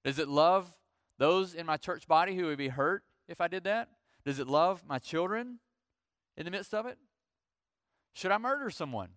Does 0.04 0.18
it 0.18 0.26
love 0.28 0.74
those 1.18 1.54
in 1.54 1.64
my 1.64 1.76
church 1.76 2.08
body 2.08 2.34
who 2.34 2.46
would 2.46 2.58
be 2.58 2.68
hurt 2.68 3.04
if 3.28 3.40
I 3.40 3.46
did 3.46 3.62
that? 3.64 3.88
Does 4.26 4.40
it 4.40 4.48
love 4.48 4.82
my 4.84 4.98
children 4.98 5.60
in 6.36 6.44
the 6.44 6.50
midst 6.50 6.74
of 6.74 6.84
it? 6.84 6.98
Should 8.12 8.32
I 8.32 8.38
murder 8.38 8.70
someone? 8.70 9.10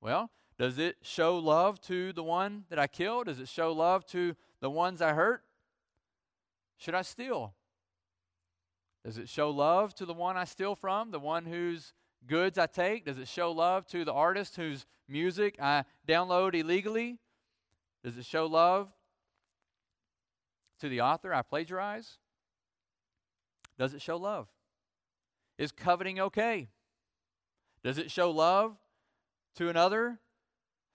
Well, 0.00 0.30
does 0.58 0.78
it 0.78 0.96
show 1.02 1.36
love 1.36 1.78
to 1.82 2.14
the 2.14 2.22
one 2.22 2.64
that 2.70 2.78
I 2.78 2.86
killed? 2.86 3.26
Does 3.26 3.38
it 3.38 3.48
show 3.48 3.70
love 3.70 4.06
to 4.06 4.34
the 4.60 4.70
ones 4.70 5.02
I 5.02 5.12
hurt? 5.12 5.44
Should 6.78 6.94
I 6.94 7.02
steal? 7.02 7.52
Does 9.04 9.18
it 9.18 9.28
show 9.28 9.50
love 9.50 9.94
to 9.96 10.06
the 10.06 10.14
one 10.14 10.38
I 10.38 10.44
steal 10.44 10.74
from, 10.74 11.10
the 11.10 11.20
one 11.20 11.44
whose 11.44 11.92
goods 12.26 12.56
I 12.56 12.66
take? 12.66 13.04
Does 13.04 13.18
it 13.18 13.28
show 13.28 13.52
love 13.52 13.86
to 13.88 14.06
the 14.06 14.12
artist 14.12 14.56
whose 14.56 14.86
music 15.06 15.56
I 15.60 15.84
download 16.06 16.54
illegally? 16.54 17.18
Does 18.02 18.16
it 18.16 18.24
show 18.24 18.46
love 18.46 18.90
to 20.80 20.88
the 20.88 21.02
author 21.02 21.34
I 21.34 21.42
plagiarize? 21.42 22.16
Does 23.78 23.94
it 23.94 24.02
show 24.02 24.16
love? 24.16 24.48
Is 25.56 25.72
coveting 25.72 26.20
okay? 26.20 26.68
Does 27.82 27.98
it 27.98 28.10
show 28.10 28.30
love 28.30 28.76
to 29.56 29.68
another 29.68 30.18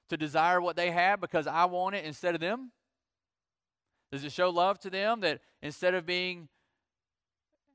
to 0.10 0.18
desire 0.18 0.62
what 0.62 0.76
they 0.76 0.92
have 0.92 1.22
because 1.22 1.48
I 1.48 1.66
want 1.66 1.96
it 1.96 2.06
instead 2.06 2.36
of 2.36 2.42
them? 2.42 2.72
Does 4.12 4.24
it 4.24 4.32
show 4.32 4.50
love 4.50 4.80
to 4.80 4.90
them 4.90 5.22
that 5.22 5.42
instead 5.62 5.96
of 5.96 6.06
being 6.06 6.50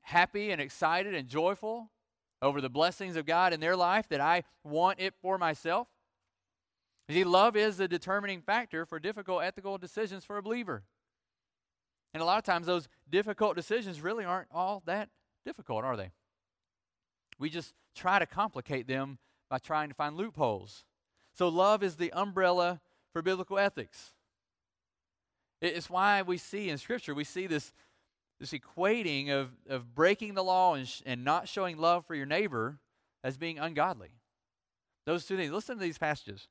happy 0.01 0.51
and 0.51 0.61
excited 0.61 1.13
and 1.13 1.27
joyful 1.27 1.91
over 2.41 2.61
the 2.61 2.69
blessings 2.69 3.15
of 3.15 3.25
God 3.25 3.51
in 3.51 3.59
their 3.59 3.75
life, 3.75 4.07
that 4.09 4.21
I 4.21 4.43
want 4.63 4.99
it 4.99 5.13
for 5.21 5.37
myself? 5.37 5.87
See, 7.09 7.23
love 7.23 7.55
is 7.55 7.77
the 7.77 7.87
determining 7.87 8.41
factor 8.41 8.85
for 8.85 8.99
difficult 8.99 9.43
ethical 9.43 9.77
decisions 9.77 10.23
for 10.23 10.37
a 10.37 10.43
believer. 10.43 10.83
And 12.13 12.21
a 12.21 12.25
lot 12.25 12.37
of 12.37 12.43
times, 12.43 12.65
those 12.65 12.87
difficult 13.09 13.55
decisions 13.55 14.01
really 14.01 14.25
aren't 14.25 14.47
all 14.51 14.81
that 14.85 15.09
difficult, 15.45 15.83
are 15.83 15.95
they? 15.95 16.11
We 17.37 17.49
just 17.49 17.73
try 17.95 18.19
to 18.19 18.25
complicate 18.25 18.87
them 18.87 19.19
by 19.49 19.59
trying 19.59 19.89
to 19.89 19.95
find 19.95 20.15
loopholes. 20.17 20.85
So, 21.33 21.47
love 21.47 21.83
is 21.83 21.95
the 21.95 22.11
umbrella 22.13 22.81
for 23.13 23.21
biblical 23.21 23.59
ethics. 23.59 24.13
It's 25.61 25.89
why 25.89 26.21
we 26.21 26.37
see 26.37 26.69
in 26.69 26.77
Scripture, 26.77 27.13
we 27.13 27.23
see 27.23 27.45
this, 27.45 27.73
this 28.39 28.53
equating 28.53 29.29
of, 29.29 29.49
of 29.67 29.93
breaking 29.93 30.33
the 30.33 30.43
law 30.43 30.75
and, 30.75 30.87
sh- 30.87 31.01
and 31.05 31.23
not 31.23 31.47
showing 31.47 31.77
love 31.77 32.05
for 32.05 32.15
your 32.15 32.25
neighbor 32.25 32.79
as 33.23 33.37
being 33.37 33.59
ungodly. 33.59 34.11
Those 35.05 35.25
two 35.25 35.35
things. 35.35 35.51
Listen 35.51 35.77
to 35.77 35.83
these 35.83 35.97
passages. 35.97 36.47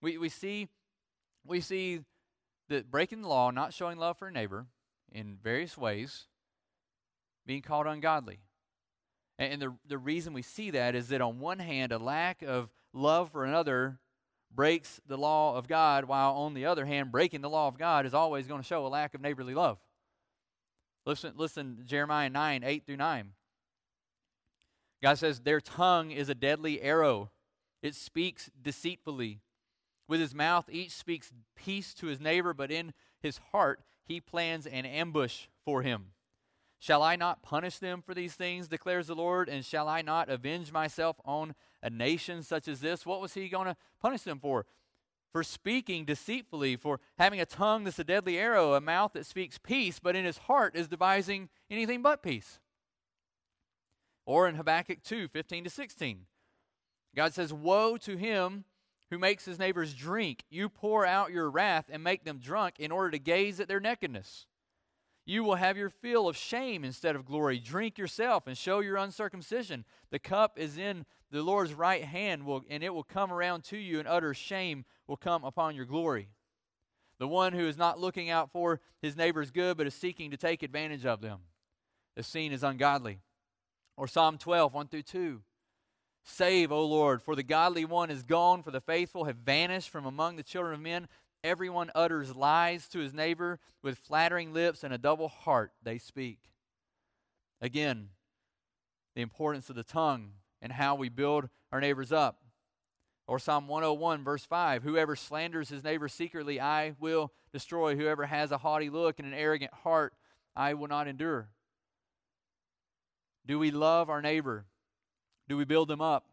We, 0.00 0.18
we, 0.18 0.28
see, 0.28 0.68
we 1.44 1.60
see 1.60 2.00
that 2.68 2.90
breaking 2.90 3.22
the 3.22 3.28
law, 3.28 3.50
not 3.50 3.74
showing 3.74 3.98
love 3.98 4.18
for 4.18 4.28
a 4.28 4.32
neighbor 4.32 4.66
in 5.12 5.38
various 5.42 5.76
ways, 5.76 6.26
being 7.46 7.62
called 7.62 7.86
ungodly. 7.86 8.40
And 9.38 9.60
the, 9.60 9.74
the 9.86 9.98
reason 9.98 10.32
we 10.32 10.42
see 10.42 10.70
that 10.70 10.94
is 10.94 11.08
that, 11.08 11.20
on 11.20 11.40
one 11.40 11.58
hand, 11.58 11.92
a 11.92 11.98
lack 11.98 12.42
of 12.42 12.70
love 12.92 13.30
for 13.30 13.44
another 13.44 13.98
breaks 14.54 15.00
the 15.06 15.18
law 15.18 15.56
of 15.56 15.68
God, 15.68 16.06
while 16.06 16.32
on 16.32 16.54
the 16.54 16.64
other 16.64 16.86
hand, 16.86 17.12
breaking 17.12 17.42
the 17.42 17.50
law 17.50 17.68
of 17.68 17.78
God 17.78 18.06
is 18.06 18.14
always 18.14 18.46
going 18.46 18.60
to 18.60 18.66
show 18.66 18.86
a 18.86 18.88
lack 18.88 19.14
of 19.14 19.20
neighborly 19.20 19.54
love. 19.54 19.78
Listen, 21.04 21.34
listen 21.36 21.82
Jeremiah 21.84 22.30
9, 22.30 22.64
8 22.64 22.86
through 22.86 22.96
9. 22.96 23.32
God 25.02 25.18
says, 25.18 25.40
Their 25.40 25.60
tongue 25.60 26.10
is 26.10 26.28
a 26.28 26.34
deadly 26.34 26.80
arrow, 26.80 27.30
it 27.82 27.94
speaks 27.94 28.50
deceitfully. 28.60 29.40
With 30.08 30.20
his 30.20 30.34
mouth, 30.34 30.68
each 30.70 30.92
speaks 30.92 31.32
peace 31.56 31.92
to 31.94 32.06
his 32.06 32.20
neighbor, 32.20 32.54
but 32.54 32.70
in 32.70 32.94
his 33.20 33.40
heart, 33.50 33.80
he 34.06 34.20
plans 34.20 34.66
an 34.66 34.86
ambush 34.86 35.46
for 35.64 35.82
him. 35.82 36.12
Shall 36.78 37.02
I 37.02 37.16
not 37.16 37.42
punish 37.42 37.78
them 37.78 38.02
for 38.02 38.14
these 38.14 38.34
things, 38.34 38.68
declares 38.68 39.06
the 39.06 39.14
Lord? 39.14 39.48
And 39.48 39.64
shall 39.64 39.88
I 39.88 40.02
not 40.02 40.28
avenge 40.28 40.72
myself 40.72 41.16
on 41.24 41.54
a 41.82 41.90
nation 41.90 42.42
such 42.42 42.68
as 42.68 42.80
this? 42.80 43.06
What 43.06 43.20
was 43.20 43.34
he 43.34 43.48
going 43.48 43.66
to 43.66 43.76
punish 44.00 44.22
them 44.22 44.38
for? 44.38 44.66
For 45.32 45.42
speaking 45.42 46.04
deceitfully, 46.04 46.76
for 46.76 47.00
having 47.18 47.40
a 47.40 47.46
tongue 47.46 47.84
that's 47.84 47.98
a 47.98 48.04
deadly 48.04 48.38
arrow, 48.38 48.74
a 48.74 48.80
mouth 48.80 49.12
that 49.14 49.26
speaks 49.26 49.58
peace, 49.58 49.98
but 49.98 50.16
in 50.16 50.24
his 50.24 50.38
heart 50.38 50.76
is 50.76 50.88
devising 50.88 51.48
anything 51.70 52.02
but 52.02 52.22
peace. 52.22 52.60
Or 54.24 54.48
in 54.48 54.54
Habakkuk 54.54 55.02
2 55.02 55.28
15 55.28 55.64
to 55.64 55.70
16, 55.70 56.20
God 57.14 57.32
says, 57.32 57.52
Woe 57.52 57.96
to 57.98 58.16
him 58.16 58.64
who 59.10 59.18
makes 59.18 59.44
his 59.44 59.58
neighbors 59.58 59.94
drink. 59.94 60.44
You 60.50 60.68
pour 60.68 61.06
out 61.06 61.30
your 61.30 61.50
wrath 61.50 61.86
and 61.90 62.02
make 62.02 62.24
them 62.24 62.38
drunk 62.38 62.74
in 62.78 62.90
order 62.90 63.10
to 63.12 63.18
gaze 63.18 63.60
at 63.60 63.68
their 63.68 63.80
nakedness. 63.80 64.46
You 65.24 65.42
will 65.42 65.56
have 65.56 65.76
your 65.76 65.90
fill 65.90 66.28
of 66.28 66.36
shame 66.36 66.84
instead 66.84 67.16
of 67.16 67.24
glory. 67.24 67.58
Drink 67.58 67.98
yourself 67.98 68.46
and 68.46 68.56
show 68.56 68.78
your 68.78 68.96
uncircumcision. 68.96 69.84
The 70.10 70.20
cup 70.20 70.56
is 70.56 70.78
in 70.78 71.04
the 71.32 71.42
Lord's 71.42 71.74
right 71.74 72.04
hand, 72.04 72.46
will, 72.46 72.64
and 72.70 72.84
it 72.84 72.94
will 72.94 73.02
come 73.02 73.32
around 73.32 73.64
to 73.64 73.76
you, 73.76 73.98
and 73.98 74.06
utter 74.06 74.32
shame 74.32 74.84
will 75.08 75.16
come 75.16 75.42
upon 75.42 75.74
your 75.74 75.84
glory. 75.84 76.28
The 77.18 77.26
one 77.26 77.54
who 77.54 77.66
is 77.66 77.76
not 77.76 77.98
looking 77.98 78.30
out 78.30 78.52
for 78.52 78.80
his 79.02 79.16
neighbor's 79.16 79.50
good, 79.50 79.76
but 79.76 79.86
is 79.86 79.94
seeking 79.94 80.30
to 80.30 80.36
take 80.36 80.62
advantage 80.62 81.04
of 81.04 81.20
them, 81.20 81.40
is 82.16 82.26
seen 82.26 82.52
as 82.52 82.62
ungodly. 82.62 83.20
Or 83.96 84.06
Psalm 84.06 84.38
12, 84.38 84.74
1 84.74 84.88
through 84.88 85.02
2. 85.02 85.42
Save, 86.28 86.72
O 86.72 86.84
Lord, 86.84 87.22
for 87.22 87.36
the 87.36 87.44
godly 87.44 87.84
one 87.84 88.10
is 88.10 88.24
gone, 88.24 88.64
for 88.64 88.72
the 88.72 88.80
faithful 88.80 89.24
have 89.24 89.36
vanished 89.36 89.88
from 89.88 90.04
among 90.04 90.34
the 90.34 90.42
children 90.42 90.74
of 90.74 90.80
men. 90.80 91.06
Everyone 91.44 91.92
utters 91.94 92.34
lies 92.34 92.88
to 92.88 92.98
his 92.98 93.14
neighbor 93.14 93.60
with 93.80 93.98
flattering 93.98 94.52
lips 94.52 94.82
and 94.82 94.92
a 94.92 94.98
double 94.98 95.28
heart 95.28 95.70
they 95.84 95.98
speak. 95.98 96.50
Again, 97.60 98.08
the 99.14 99.22
importance 99.22 99.70
of 99.70 99.76
the 99.76 99.84
tongue 99.84 100.32
and 100.60 100.72
how 100.72 100.96
we 100.96 101.08
build 101.08 101.48
our 101.70 101.80
neighbors 101.80 102.10
up. 102.10 102.42
Or 103.28 103.38
Psalm 103.38 103.68
101, 103.68 104.24
verse 104.24 104.44
5 104.44 104.82
Whoever 104.82 105.14
slanders 105.14 105.68
his 105.68 105.84
neighbor 105.84 106.08
secretly, 106.08 106.60
I 106.60 106.96
will 106.98 107.32
destroy. 107.52 107.94
Whoever 107.94 108.26
has 108.26 108.50
a 108.50 108.58
haughty 108.58 108.90
look 108.90 109.20
and 109.20 109.28
an 109.28 109.38
arrogant 109.38 109.72
heart, 109.72 110.12
I 110.56 110.74
will 110.74 110.88
not 110.88 111.06
endure. 111.06 111.50
Do 113.46 113.60
we 113.60 113.70
love 113.70 114.10
our 114.10 114.20
neighbor? 114.20 114.66
Do 115.48 115.56
we 115.56 115.64
build 115.64 115.88
them 115.88 116.00
up? 116.00 116.26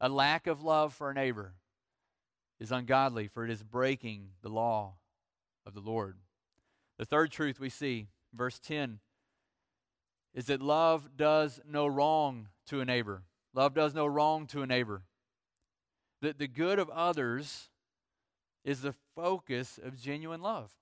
A 0.00 0.08
lack 0.08 0.46
of 0.46 0.62
love 0.62 0.94
for 0.94 1.10
a 1.10 1.14
neighbor 1.14 1.54
is 2.60 2.70
ungodly, 2.70 3.28
for 3.28 3.44
it 3.44 3.50
is 3.50 3.62
breaking 3.62 4.30
the 4.42 4.48
law 4.48 4.94
of 5.66 5.74
the 5.74 5.80
Lord. 5.80 6.16
The 6.98 7.04
third 7.04 7.30
truth 7.30 7.60
we 7.60 7.68
see, 7.68 8.08
verse 8.34 8.58
10, 8.58 8.98
is 10.34 10.46
that 10.46 10.60
love 10.60 11.16
does 11.16 11.60
no 11.68 11.86
wrong 11.86 12.48
to 12.66 12.80
a 12.80 12.84
neighbor. 12.84 13.22
Love 13.54 13.74
does 13.74 13.94
no 13.94 14.06
wrong 14.06 14.46
to 14.48 14.62
a 14.62 14.66
neighbor. 14.66 15.02
That 16.20 16.38
the 16.38 16.48
good 16.48 16.78
of 16.78 16.90
others 16.90 17.70
is 18.64 18.82
the 18.82 18.94
focus 19.16 19.78
of 19.82 20.00
genuine 20.00 20.42
love. 20.42 20.72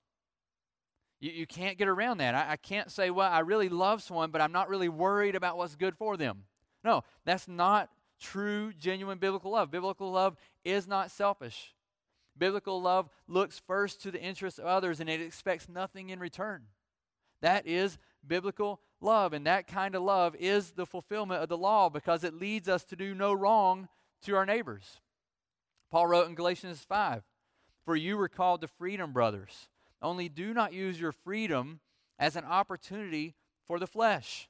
You, 1.19 1.31
you 1.31 1.47
can't 1.47 1.77
get 1.77 1.87
around 1.87 2.17
that. 2.19 2.35
I, 2.35 2.51
I 2.51 2.55
can't 2.57 2.91
say, 2.91 3.09
well, 3.09 3.31
I 3.31 3.39
really 3.39 3.69
love 3.69 4.03
someone, 4.03 4.31
but 4.31 4.41
I'm 4.41 4.51
not 4.51 4.69
really 4.69 4.89
worried 4.89 5.35
about 5.35 5.57
what's 5.57 5.75
good 5.75 5.95
for 5.95 6.17
them. 6.17 6.43
No, 6.83 7.03
that's 7.25 7.47
not 7.47 7.89
true, 8.19 8.73
genuine 8.73 9.17
biblical 9.17 9.51
love. 9.51 9.71
Biblical 9.71 10.11
love 10.11 10.35
is 10.63 10.87
not 10.87 11.11
selfish. 11.11 11.73
Biblical 12.37 12.81
love 12.81 13.09
looks 13.27 13.61
first 13.65 14.01
to 14.03 14.11
the 14.11 14.21
interests 14.21 14.59
of 14.59 14.65
others 14.65 14.99
and 14.99 15.09
it 15.09 15.21
expects 15.21 15.67
nothing 15.67 16.09
in 16.09 16.19
return. 16.19 16.63
That 17.41 17.67
is 17.67 17.97
biblical 18.25 18.81
love, 18.99 19.33
and 19.33 19.45
that 19.45 19.67
kind 19.67 19.95
of 19.95 20.01
love 20.01 20.35
is 20.35 20.71
the 20.71 20.85
fulfillment 20.85 21.41
of 21.43 21.49
the 21.49 21.57
law 21.57 21.89
because 21.89 22.23
it 22.23 22.33
leads 22.33 22.67
us 22.67 22.83
to 22.85 22.95
do 22.95 23.13
no 23.13 23.33
wrong 23.33 23.87
to 24.23 24.35
our 24.35 24.45
neighbors. 24.45 24.99
Paul 25.91 26.07
wrote 26.07 26.27
in 26.27 26.35
Galatians 26.35 26.83
5 26.87 27.23
For 27.85 27.95
you 27.95 28.17
were 28.17 28.27
called 28.27 28.61
to 28.61 28.67
freedom, 28.67 29.13
brothers. 29.13 29.69
Only 30.01 30.29
do 30.29 30.53
not 30.53 30.73
use 30.73 30.99
your 30.99 31.11
freedom 31.11 31.79
as 32.19 32.35
an 32.35 32.45
opportunity 32.45 33.35
for 33.65 33.79
the 33.79 33.87
flesh, 33.87 34.49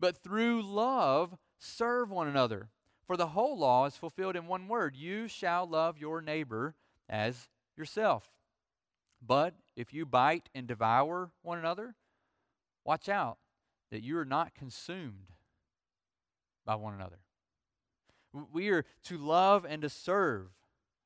but 0.00 0.22
through 0.22 0.62
love 0.62 1.36
serve 1.62 2.10
one 2.10 2.28
another. 2.28 2.68
For 3.04 3.16
the 3.16 3.28
whole 3.28 3.58
law 3.58 3.86
is 3.86 3.96
fulfilled 3.96 4.36
in 4.36 4.46
one 4.46 4.68
word 4.68 4.96
you 4.96 5.28
shall 5.28 5.66
love 5.66 5.98
your 5.98 6.20
neighbor 6.20 6.74
as 7.08 7.48
yourself. 7.76 8.30
But 9.24 9.54
if 9.76 9.92
you 9.92 10.04
bite 10.04 10.48
and 10.54 10.66
devour 10.66 11.30
one 11.42 11.58
another, 11.58 11.94
watch 12.84 13.08
out 13.08 13.38
that 13.90 14.02
you 14.02 14.18
are 14.18 14.24
not 14.24 14.54
consumed 14.54 15.32
by 16.64 16.74
one 16.74 16.94
another. 16.94 17.18
We 18.52 18.70
are 18.70 18.84
to 19.04 19.18
love 19.18 19.66
and 19.68 19.82
to 19.82 19.88
serve 19.88 20.48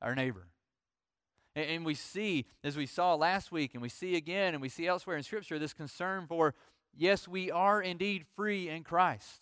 our 0.01 0.15
neighbor. 0.15 0.47
And, 1.55 1.83
we 1.83 1.95
see, 1.95 2.45
as 2.63 2.77
we 2.77 2.85
saw 2.85 3.15
last 3.15 3.51
week, 3.51 3.73
and 3.73 3.81
we 3.81 3.89
see 3.89 4.15
again, 4.15 4.53
and 4.53 4.61
we 4.61 4.69
see 4.69 4.85
elsewhere 4.85 5.17
in 5.17 5.23
Scripture, 5.23 5.57
this 5.57 5.73
concern 5.73 6.27
for 6.27 6.53
yes, 6.95 7.27
we 7.27 7.49
are 7.49 7.81
indeed 7.81 8.25
free 8.35 8.69
in 8.69 8.83
Christ. 8.83 9.41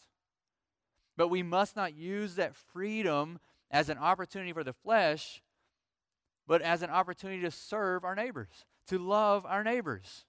But 1.17 1.29
we 1.29 1.43
must 1.43 1.75
not 1.75 1.95
use 1.95 2.35
that 2.35 2.55
freedom 2.55 3.39
as 3.71 3.89
an 3.89 3.97
opportunity 3.97 4.53
for 4.53 4.63
the 4.63 4.73
flesh, 4.73 5.41
but 6.47 6.61
as 6.61 6.81
an 6.81 6.89
opportunity 6.89 7.41
to 7.41 7.51
serve 7.51 8.03
our 8.03 8.15
neighbors, 8.15 8.65
to 8.87 8.99
love 8.99 9.45
our 9.45 9.63
neighbors. 9.63 10.25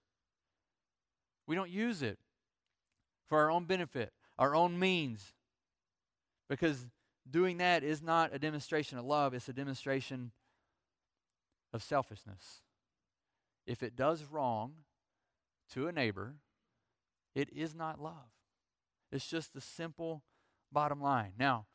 We 1.46 1.56
don't 1.56 1.70
use 1.70 2.02
it 2.02 2.18
for 3.28 3.40
our 3.40 3.50
own 3.50 3.64
benefit, 3.64 4.12
our 4.38 4.54
own 4.54 4.78
means, 4.78 5.34
because 6.48 6.86
doing 7.28 7.58
that 7.58 7.82
is 7.82 8.02
not 8.02 8.34
a 8.34 8.38
demonstration 8.38 8.98
of 8.98 9.04
love, 9.04 9.34
it's 9.34 9.48
a 9.48 9.52
demonstration 9.52 10.30
of 11.72 11.82
selfishness. 11.82 12.62
If 13.66 13.82
it 13.82 13.96
does 13.96 14.24
wrong 14.24 14.72
to 15.72 15.88
a 15.88 15.92
neighbor, 15.92 16.36
it 17.34 17.50
is 17.52 17.74
not 17.74 18.00
love. 18.00 18.30
It's 19.10 19.28
just 19.28 19.52
the 19.52 19.60
simple 19.60 20.22
bottom 20.72 21.00
line. 21.00 21.32
Now, 21.38 21.66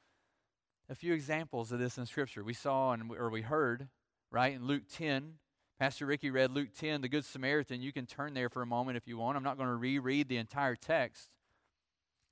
a 0.89 0.95
few 0.95 1.13
examples 1.13 1.71
of 1.71 1.79
this 1.79 1.98
in 1.98 2.05
Scripture. 2.05 2.43
We 2.43 2.53
saw 2.53 2.91
and 2.91 3.12
or 3.12 3.29
we 3.29 3.41
heard, 3.41 3.88
right, 4.29 4.53
in 4.53 4.65
Luke 4.65 4.83
10. 4.91 5.36
Pastor 5.79 6.05
Ricky 6.05 6.29
read 6.29 6.51
Luke 6.51 6.69
10, 6.77 7.01
the 7.01 7.07
Good 7.07 7.25
Samaritan. 7.25 7.81
You 7.81 7.91
can 7.91 8.05
turn 8.05 8.33
there 8.33 8.50
for 8.50 8.62
a 8.62 8.67
moment 8.67 8.98
if 8.98 9.07
you 9.07 9.17
want. 9.17 9.36
I'm 9.36 9.43
not 9.43 9.57
going 9.57 9.69
to 9.69 9.75
reread 9.75 10.27
the 10.27 10.38
entire 10.38 10.75
text. 10.75 11.29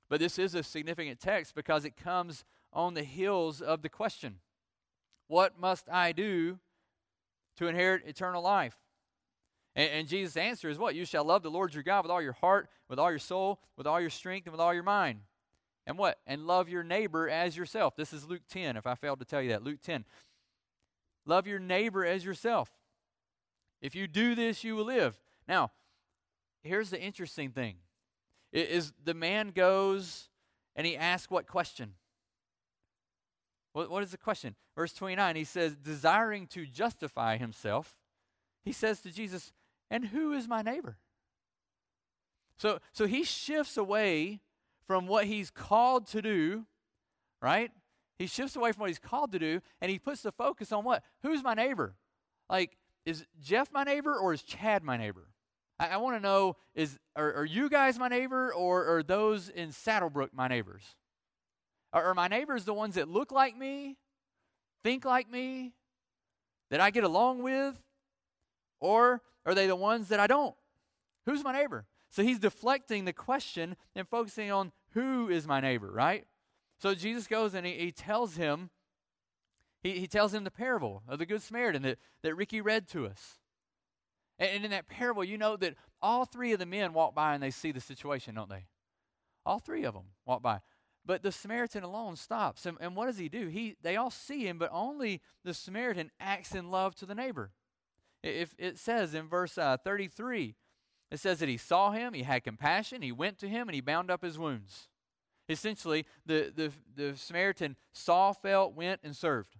But 0.08 0.20
this 0.20 0.38
is 0.38 0.54
a 0.54 0.62
significant 0.62 1.20
text 1.20 1.54
because 1.54 1.84
it 1.84 1.96
comes 1.96 2.44
on 2.72 2.94
the 2.94 3.02
heels 3.02 3.60
of 3.60 3.82
the 3.82 3.88
question 3.88 4.40
What 5.26 5.58
must 5.58 5.88
I 5.88 6.12
do 6.12 6.58
to 7.56 7.66
inherit 7.66 8.06
eternal 8.06 8.42
life? 8.42 8.76
And, 9.74 9.90
and 9.90 10.08
Jesus' 10.08 10.36
answer 10.36 10.68
is 10.68 10.78
what? 10.78 10.94
You 10.94 11.04
shall 11.04 11.24
love 11.24 11.42
the 11.42 11.50
Lord 11.50 11.74
your 11.74 11.82
God 11.82 12.04
with 12.04 12.10
all 12.10 12.22
your 12.22 12.34
heart, 12.34 12.68
with 12.88 12.98
all 12.98 13.10
your 13.10 13.18
soul, 13.18 13.60
with 13.76 13.86
all 13.86 14.00
your 14.00 14.10
strength, 14.10 14.46
and 14.46 14.52
with 14.52 14.60
all 14.60 14.74
your 14.74 14.82
mind. 14.82 15.20
And 15.90 15.98
what? 15.98 16.20
And 16.24 16.46
love 16.46 16.68
your 16.68 16.84
neighbor 16.84 17.28
as 17.28 17.56
yourself. 17.56 17.96
This 17.96 18.12
is 18.12 18.24
Luke 18.24 18.42
10, 18.48 18.76
if 18.76 18.86
I 18.86 18.94
failed 18.94 19.18
to 19.18 19.24
tell 19.24 19.42
you 19.42 19.48
that. 19.48 19.64
Luke 19.64 19.82
10. 19.82 20.04
Love 21.26 21.48
your 21.48 21.58
neighbor 21.58 22.06
as 22.06 22.24
yourself. 22.24 22.70
If 23.82 23.96
you 23.96 24.06
do 24.06 24.36
this, 24.36 24.62
you 24.62 24.76
will 24.76 24.84
live. 24.84 25.18
Now, 25.48 25.72
here's 26.62 26.90
the 26.90 27.02
interesting 27.02 27.50
thing. 27.50 27.74
Is 28.52 28.92
the 29.02 29.14
man 29.14 29.50
goes 29.50 30.28
and 30.76 30.86
he 30.86 30.96
asks 30.96 31.28
what 31.28 31.48
question? 31.48 31.94
What, 33.72 33.90
what 33.90 34.04
is 34.04 34.12
the 34.12 34.16
question? 34.16 34.54
Verse 34.76 34.92
29, 34.92 35.34
he 35.34 35.42
says, 35.42 35.74
desiring 35.74 36.46
to 36.48 36.66
justify 36.66 37.36
himself, 37.36 37.96
he 38.62 38.70
says 38.70 39.00
to 39.00 39.10
Jesus, 39.10 39.52
And 39.90 40.04
who 40.04 40.34
is 40.34 40.46
my 40.46 40.62
neighbor? 40.62 40.98
So, 42.58 42.78
so 42.92 43.08
he 43.08 43.24
shifts 43.24 43.76
away 43.76 44.38
from 44.86 45.06
what 45.06 45.26
he's 45.26 45.50
called 45.50 46.06
to 46.08 46.22
do, 46.22 46.66
right? 47.40 47.70
He 48.18 48.26
shifts 48.26 48.56
away 48.56 48.72
from 48.72 48.82
what 48.82 48.90
he's 48.90 48.98
called 48.98 49.32
to 49.32 49.38
do, 49.38 49.60
and 49.80 49.90
he 49.90 49.98
puts 49.98 50.22
the 50.22 50.32
focus 50.32 50.72
on 50.72 50.84
what? 50.84 51.02
Who's 51.22 51.42
my 51.42 51.54
neighbor? 51.54 51.94
Like, 52.48 52.76
is 53.06 53.24
Jeff 53.40 53.72
my 53.72 53.84
neighbor 53.84 54.14
or 54.14 54.32
is 54.32 54.42
Chad 54.42 54.82
my 54.82 54.96
neighbor? 54.96 55.28
I, 55.78 55.88
I 55.88 55.96
want 55.96 56.16
to 56.16 56.20
know 56.20 56.56
is 56.74 56.98
are, 57.16 57.32
are, 57.32 57.44
you 57.44 57.68
guys 57.70 57.98
my 57.98 58.08
neighbor 58.08 58.52
or 58.52 58.96
are 58.96 59.02
those 59.02 59.48
in 59.48 59.72
Saddlebrook 59.72 60.34
my 60.34 60.48
neighbors? 60.48 60.82
Are, 61.92 62.04
are 62.04 62.14
my 62.14 62.28
neighbors 62.28 62.64
the 62.64 62.74
ones 62.74 62.96
that 62.96 63.08
look 63.08 63.32
like 63.32 63.56
me, 63.56 63.96
think 64.84 65.04
like 65.04 65.30
me, 65.30 65.72
that 66.70 66.80
I 66.80 66.90
get 66.90 67.04
along 67.04 67.42
with? 67.42 67.80
Or 68.80 69.22
are 69.46 69.54
they 69.54 69.66
the 69.66 69.76
ones 69.76 70.08
that 70.08 70.20
I 70.20 70.26
don't? 70.26 70.54
Who's 71.26 71.42
my 71.42 71.52
neighbor? 71.52 71.86
So 72.10 72.22
he's 72.22 72.38
deflecting 72.38 73.04
the 73.04 73.12
question 73.12 73.76
and 73.94 74.08
focusing 74.08 74.50
on 74.50 74.72
who 74.92 75.28
is 75.28 75.46
my 75.46 75.60
neighbor, 75.60 75.90
right? 75.90 76.26
So 76.78 76.94
Jesus 76.94 77.26
goes 77.26 77.54
and 77.54 77.64
he, 77.64 77.74
he 77.74 77.92
tells 77.92 78.36
him, 78.36 78.70
he, 79.82 79.92
he 79.92 80.06
tells 80.06 80.34
him 80.34 80.44
the 80.44 80.50
parable 80.50 81.02
of 81.08 81.18
the 81.18 81.26
Good 81.26 81.42
Samaritan 81.42 81.82
that, 81.82 81.98
that 82.22 82.34
Ricky 82.34 82.60
read 82.60 82.88
to 82.88 83.06
us. 83.06 83.38
And, 84.38 84.50
and 84.50 84.64
in 84.64 84.70
that 84.72 84.88
parable, 84.88 85.22
you 85.22 85.38
know 85.38 85.56
that 85.56 85.74
all 86.02 86.24
three 86.24 86.52
of 86.52 86.58
the 86.58 86.66
men 86.66 86.92
walk 86.92 87.14
by 87.14 87.34
and 87.34 87.42
they 87.42 87.50
see 87.50 87.70
the 87.70 87.80
situation, 87.80 88.34
don't 88.34 88.50
they? 88.50 88.66
All 89.46 89.60
three 89.60 89.84
of 89.84 89.94
them 89.94 90.06
walk 90.26 90.42
by. 90.42 90.60
But 91.06 91.22
the 91.22 91.32
Samaritan 91.32 91.82
alone 91.82 92.16
stops. 92.16 92.66
And, 92.66 92.76
and 92.80 92.96
what 92.96 93.06
does 93.06 93.18
he 93.18 93.28
do? 93.28 93.46
He, 93.46 93.76
they 93.82 93.96
all 93.96 94.10
see 94.10 94.46
him, 94.46 94.58
but 94.58 94.70
only 94.72 95.20
the 95.44 95.54
Samaritan 95.54 96.10
acts 96.18 96.54
in 96.54 96.70
love 96.70 96.94
to 96.96 97.06
the 97.06 97.14
neighbor. 97.14 97.52
If 98.22 98.54
it 98.58 98.78
says 98.78 99.14
in 99.14 99.28
verse 99.28 99.56
uh, 99.56 99.78
33, 99.82 100.56
it 101.10 101.18
says 101.18 101.40
that 101.40 101.48
he 101.48 101.56
saw 101.56 101.90
him, 101.90 102.14
he 102.14 102.22
had 102.22 102.44
compassion, 102.44 103.02
he 103.02 103.12
went 103.12 103.38
to 103.38 103.48
him, 103.48 103.68
and 103.68 103.74
he 103.74 103.80
bound 103.80 104.10
up 104.10 104.22
his 104.22 104.38
wounds. 104.38 104.88
Essentially, 105.48 106.06
the, 106.24 106.52
the, 106.54 106.72
the 106.94 107.16
Samaritan 107.16 107.76
saw, 107.92 108.32
felt, 108.32 108.74
went, 108.74 109.00
and 109.02 109.16
served. 109.16 109.56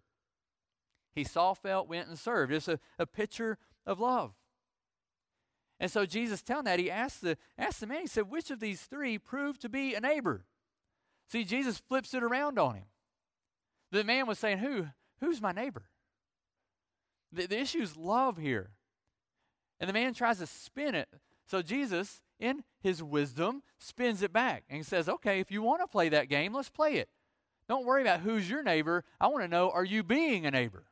He 1.13 1.25
saw, 1.25 1.55
felt, 1.55 1.89
went, 1.89 2.09
and 2.09 2.19
served. 2.19 2.53
It's 2.53 2.69
a, 2.69 2.79
a 2.99 3.07
picture 3.07 3.59
of 3.85 3.99
love. 3.99 4.33
And 5.81 5.91
so 5.91 6.07
Jesus 6.07 6.43
telling 6.43 6.67
that, 6.67 6.79
he 6.79 6.91
asked 6.91 7.23
the, 7.23 7.37
asked 7.59 7.81
the 7.81 7.87
man, 7.87 8.03
he 8.03 8.07
said, 8.07 8.31
which 8.31 8.51
of 8.51 8.61
these 8.61 8.83
three 8.83 9.19
proved 9.19 9.63
to 9.63 9.69
be 9.69 9.95
a 9.95 10.01
neighbor? 10.01 10.45
See, 11.29 11.45
Jesus 11.45 11.79
flips 11.79 12.13
it 12.13 12.23
around 12.23 12.59
on 12.59 12.75
him. 12.75 12.85
The 13.93 14.05
man 14.05 14.27
was 14.27 14.39
saying, 14.39 14.59
Who? 14.59 14.87
Who's 15.21 15.41
my 15.41 15.53
neighbor? 15.53 15.85
The, 17.33 17.47
the 17.47 17.61
issue 17.61 17.81
is 17.81 17.97
love 17.97 18.37
here. 18.37 18.71
And 19.79 19.89
the 19.89 19.95
man 19.95 20.15
tries 20.15 20.39
to 20.39 20.47
spin 20.47 20.95
it. 20.95 21.09
So 21.51 21.63
Jesus, 21.63 22.21
in 22.39 22.63
his 22.81 23.03
wisdom, 23.03 23.65
spins 23.77 24.23
it 24.23 24.33
back 24.33 24.63
and 24.71 24.87
says, 24.87 25.09
Okay, 25.09 25.41
if 25.41 25.51
you 25.51 25.63
want 25.63 25.81
to 25.81 25.89
play 25.89 26.09
that 26.09 26.29
game, 26.29 26.55
let's 26.55 26.69
play 26.69 26.95
it. 26.95 27.09
Don't 27.69 27.85
worry 27.85 28.03
about 28.03 28.21
who's 28.21 28.49
your 28.49 28.63
neighbor. 28.63 29.03
I 29.21 29.27
want 29.27 29.43
to 29.43 29.49
know 29.49 29.69
are 29.69 29.85
you 29.85 30.05
being 30.05 30.47
a 30.47 30.53
neighbor? 30.53 30.85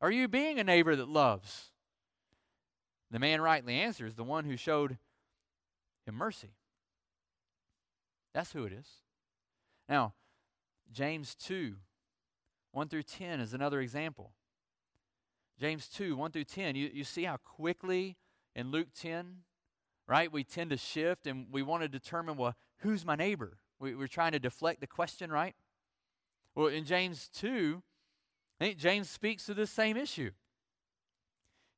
Are 0.00 0.12
you 0.12 0.28
being 0.28 0.60
a 0.60 0.64
neighbor 0.64 0.94
that 0.94 1.08
loves? 1.08 1.72
The 3.10 3.18
man 3.18 3.40
rightly 3.40 3.74
answers, 3.74 4.14
the 4.14 4.22
one 4.22 4.44
who 4.44 4.56
showed 4.56 4.96
him 6.06 6.14
mercy. 6.14 6.54
That's 8.32 8.52
who 8.52 8.64
it 8.64 8.72
is. 8.72 8.86
Now, 9.88 10.14
James 10.92 11.34
2, 11.34 11.74
1 12.70 12.88
through 12.88 13.02
10 13.02 13.40
is 13.40 13.54
another 13.54 13.80
example. 13.80 14.34
James 15.58 15.88
2, 15.88 16.14
1 16.14 16.30
through 16.30 16.44
10. 16.44 16.76
You, 16.76 16.90
you 16.92 17.02
see 17.02 17.24
how 17.24 17.38
quickly 17.38 18.16
in 18.56 18.70
Luke 18.70 18.88
10, 18.98 19.42
right, 20.08 20.32
we 20.32 20.42
tend 20.42 20.70
to 20.70 20.78
shift 20.78 21.26
and 21.26 21.46
we 21.52 21.62
want 21.62 21.82
to 21.82 21.88
determine, 21.88 22.36
well, 22.36 22.56
who's 22.78 23.04
my 23.04 23.14
neighbor? 23.14 23.58
We, 23.78 23.94
we're 23.94 24.08
trying 24.08 24.32
to 24.32 24.38
deflect 24.38 24.80
the 24.80 24.86
question, 24.86 25.30
right? 25.30 25.54
Well, 26.54 26.68
in 26.68 26.86
James 26.86 27.28
2, 27.34 27.82
I 28.58 28.64
think 28.64 28.78
James 28.78 29.10
speaks 29.10 29.44
to 29.44 29.54
this 29.54 29.70
same 29.70 29.98
issue. 29.98 30.30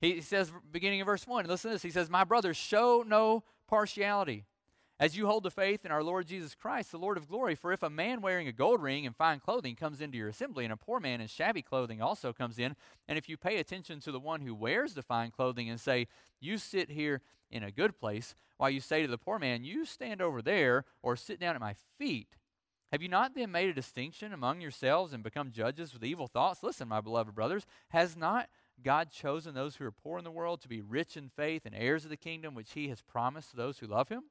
He 0.01 0.21
says, 0.21 0.53
beginning 0.71 1.01
in 1.01 1.07
verse 1.07 1.27
1, 1.27 1.47
listen 1.47 1.71
to 1.71 1.75
this. 1.75 1.83
He 1.83 1.91
says, 1.91 2.09
My 2.09 2.23
brothers, 2.23 2.57
show 2.57 3.05
no 3.05 3.43
partiality 3.67 4.47
as 5.01 5.17
you 5.17 5.27
hold 5.27 5.45
the 5.45 5.51
faith 5.51 5.85
in 5.85 5.91
our 5.91 6.03
Lord 6.03 6.27
Jesus 6.27 6.55
Christ, 6.55 6.91
the 6.91 6.99
Lord 6.99 7.17
of 7.17 7.29
glory. 7.29 7.55
For 7.55 7.73
if 7.73 7.83
a 7.83 7.91
man 7.91 8.21
wearing 8.21 8.49
a 8.49 8.53
gold 8.53 8.83
ring 8.83 9.07
and 9.07 9.15
fine 9.15 9.39
clothing 9.39 9.77
comes 9.77 10.01
into 10.01 10.19
your 10.19 10.29
assembly, 10.29 10.65
and 10.65 10.73
a 10.73 10.77
poor 10.77 10.99
man 10.99 11.21
in 11.21 11.29
shabby 11.29 11.63
clothing 11.63 12.03
also 12.03 12.33
comes 12.33 12.59
in, 12.59 12.75
and 13.07 13.17
if 13.17 13.29
you 13.29 13.37
pay 13.37 13.59
attention 13.59 14.01
to 14.01 14.13
the 14.13 14.21
one 14.21 14.41
who 14.41 14.55
wears 14.55 14.95
the 14.95 15.03
fine 15.03 15.31
clothing 15.31 15.71
and 15.71 15.81
say, 15.81 16.09
You 16.41 16.59
sit 16.59 16.91
here 16.91 17.21
in 17.51 17.63
a 17.63 17.71
good 17.71 17.99
place, 17.99 18.35
while 18.57 18.71
you 18.71 18.81
say 18.81 19.03
to 19.03 19.09
the 19.09 19.19
poor 19.19 19.39
man, 19.39 19.65
You 19.65 19.85
stand 19.85 20.21
over 20.21 20.43
there, 20.43 20.85
or 21.03 21.17
sit 21.17 21.39
down 21.39 21.55
at 21.55 21.61
my 21.61 21.75
feet, 21.99 22.37
have 22.91 23.03
you 23.03 23.09
not 23.09 23.35
then 23.35 23.53
made 23.53 23.69
a 23.69 23.75
distinction 23.75 24.33
among 24.33 24.61
yourselves 24.63 25.13
and 25.13 25.23
become 25.23 25.53
judges 25.53 25.93
with 25.93 26.05
evil 26.05 26.27
thoughts? 26.27 26.63
Listen, 26.63 26.89
my 26.89 27.03
beloved 27.03 27.35
brothers, 27.35 27.67
has 27.91 28.17
not 28.17 28.49
God 28.83 29.11
chosen 29.11 29.55
those 29.55 29.77
who 29.77 29.85
are 29.85 29.93
poor 29.93 30.19
in 30.19 30.25
the 30.25 30.31
world 30.31 30.63
to 30.63 30.69
be 30.69 30.81
rich 30.81 31.17
in 31.17 31.29
faith 31.29 31.67
and 31.67 31.75
heirs 31.75 32.05
of 32.05 32.11
the 32.11 32.17
kingdom 32.17 32.55
which 32.55 32.73
he 32.73 32.89
has 32.89 33.03
promised 33.03 33.51
to 33.51 33.57
those 33.57 33.79
who 33.79 33.87
love 33.87 34.09
him? 34.09 34.25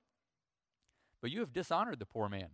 But 1.21 1.32
you 1.32 1.39
have 1.39 1.53
dishonored 1.53 1.99
the 1.99 2.06
poor 2.06 2.30
man. 2.30 2.49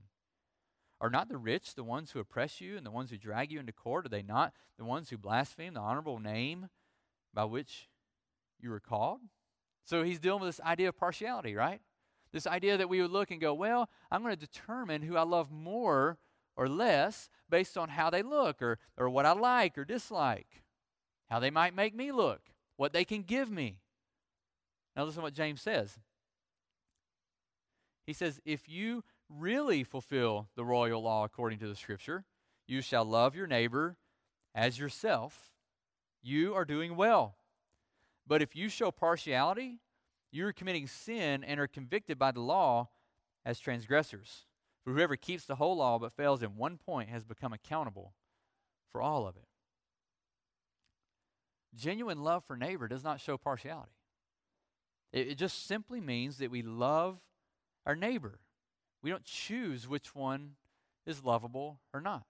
Are 1.02 1.10
not 1.10 1.28
the 1.28 1.38
rich 1.38 1.76
the 1.76 1.84
ones 1.84 2.12
who 2.12 2.20
oppress 2.20 2.62
you 2.62 2.78
and 2.78 2.86
the 2.86 2.92
ones 2.92 3.10
who 3.10 3.18
drag 3.18 3.52
you 3.52 3.60
into 3.60 3.74
court? 3.74 4.06
Are 4.06 4.10
they 4.10 4.22
not 4.22 4.54
the 4.78 4.86
ones 4.86 5.10
who 5.10 5.18
blaspheme 5.18 5.74
the 5.74 5.82
honorable 5.82 6.20
name 6.20 6.70
by 7.34 7.44
which 7.44 7.90
you 8.60 8.70
were 8.70 8.80
called? 8.80 9.20
So 9.84 10.04
he's 10.04 10.20
dealing 10.20 10.42
with 10.42 10.50
this 10.50 10.66
idea 10.66 10.90
of 10.90 10.98
partiality, 10.98 11.56
right? 11.56 11.82
This 12.32 12.48
idea 12.48 12.78
that 12.78 12.90
we 12.90 13.02
would 13.02 13.12
look 13.12 13.32
and 13.32 13.42
go, 13.42 13.54
well, 13.54 13.90
I'm 14.10 14.24
going 14.24 14.36
to 14.36 14.40
determine 14.40 15.02
who 15.02 15.18
I 15.18 15.24
love 15.24 15.52
more 15.52 16.18
or 16.56 16.70
less 16.70 17.30
based 17.50 17.78
on 17.78 17.90
how 17.90 18.10
they 18.10 18.24
look 18.24 18.62
or, 18.62 18.80
or 18.98 19.10
what 19.10 19.26
I 19.26 19.34
like 19.34 19.78
or 19.78 19.86
dislike, 19.86 20.64
how 21.30 21.40
they 21.40 21.52
might 21.52 21.76
make 21.76 21.94
me 21.94 22.12
look, 22.12 22.42
what 22.78 22.94
they 22.94 23.04
can 23.04 23.24
give 23.24 23.52
me. 23.52 23.80
Now, 24.96 25.04
listen 25.04 25.20
to 25.20 25.24
what 25.24 25.34
James 25.34 25.62
says. 25.62 26.00
He 28.06 28.14
says, 28.14 28.40
If 28.46 28.68
you 28.68 29.04
really 29.30 29.84
fulfill 29.84 30.50
the 30.56 30.66
royal 30.66 31.02
law 31.02 31.24
according 31.24 31.60
to 31.60 31.68
the 31.68 31.76
scripture, 31.76 32.26
you 32.68 32.82
shall 32.82 33.06
love 33.06 33.36
your 33.36 33.48
neighbor 33.48 33.98
as 34.54 34.80
yourself. 34.80 35.52
You 36.22 36.54
are 36.54 36.66
doing 36.66 36.96
well. 36.96 37.36
But 38.26 38.42
if 38.42 38.56
you 38.56 38.70
show 38.70 38.92
partiality, 38.92 39.80
you 40.32 40.48
are 40.48 40.54
committing 40.54 40.88
sin 40.88 41.44
and 41.44 41.60
are 41.60 41.68
convicted 41.68 42.18
by 42.18 42.32
the 42.32 42.40
law 42.40 42.90
as 43.46 43.60
transgressors. 43.60 44.46
For 44.84 44.94
whoever 44.94 45.16
keeps 45.16 45.46
the 45.46 45.56
whole 45.56 45.78
law 45.78 46.00
but 46.00 46.14
fails 46.14 46.42
in 46.44 46.56
one 46.58 46.78
point 46.78 47.10
has 47.10 47.24
become 47.24 47.54
accountable 47.54 48.14
for 48.92 49.02
all 49.02 49.28
of 49.28 49.36
it. 49.36 49.48
Genuine 51.76 52.24
love 52.24 52.44
for 52.46 52.56
neighbor 52.56 52.88
does 52.88 53.04
not 53.04 53.20
show 53.20 53.38
partiality. 53.38 53.92
It, 55.12 55.30
it 55.30 55.38
just 55.38 55.66
simply 55.66 56.02
means 56.02 56.38
that 56.38 56.52
we 56.52 56.62
love 56.62 57.20
our 57.86 57.96
neighbor. 57.96 58.40
We 59.02 59.10
don't 59.10 59.26
choose 59.26 59.88
which 59.88 60.16
one 60.16 60.52
is 61.06 61.24
lovable 61.24 61.80
or 61.94 62.02
not. 62.02 62.24